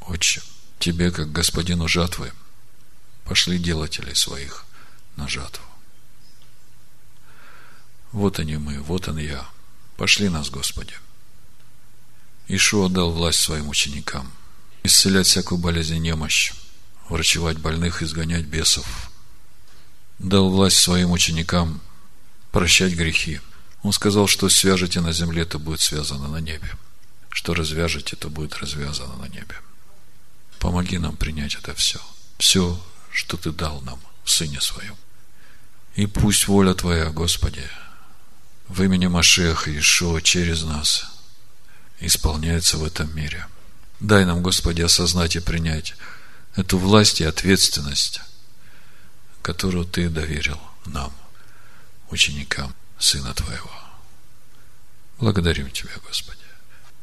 [0.00, 0.42] Отче,
[0.78, 2.32] Тебе, как Господину жатвы,
[3.24, 4.64] пошли делателей своих
[5.16, 5.64] на жатву.
[8.12, 9.46] Вот они мы, вот он я.
[9.96, 10.94] Пошли нас, Господи.
[12.46, 14.30] Ишуа дал власть своим ученикам
[14.84, 16.52] исцелять всякую болезнь и немощь,
[17.08, 19.10] врачевать больных, изгонять бесов.
[20.18, 21.80] Дал власть своим ученикам
[22.50, 23.40] прощать грехи.
[23.82, 26.72] Он сказал, что свяжете на земле, то будет связано на небе.
[27.30, 29.56] Что развяжете, то будет развязано на небе.
[30.58, 32.00] Помоги нам принять это все.
[32.38, 32.82] Все,
[33.12, 34.96] что Ты дал нам в Сыне Своем.
[35.94, 37.68] И пусть воля Твоя, Господи,
[38.68, 41.06] в имени Машеха Ишуа через нас
[42.00, 43.46] исполняется в этом мире.
[44.00, 45.94] Дай нам, Господи, осознать и принять
[46.54, 48.20] эту власть и ответственность,
[49.46, 51.12] которую ты доверил нам,
[52.10, 53.70] ученикам Сына Твоего.
[55.20, 56.42] Благодарим Тебя, Господи,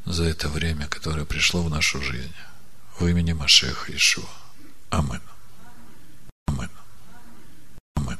[0.03, 2.33] за это время, которое пришло в нашу жизнь.
[2.99, 4.27] В имени Машеха Ишуа.
[4.89, 5.21] Амин.
[6.47, 6.69] Амин.
[7.95, 8.19] Амин.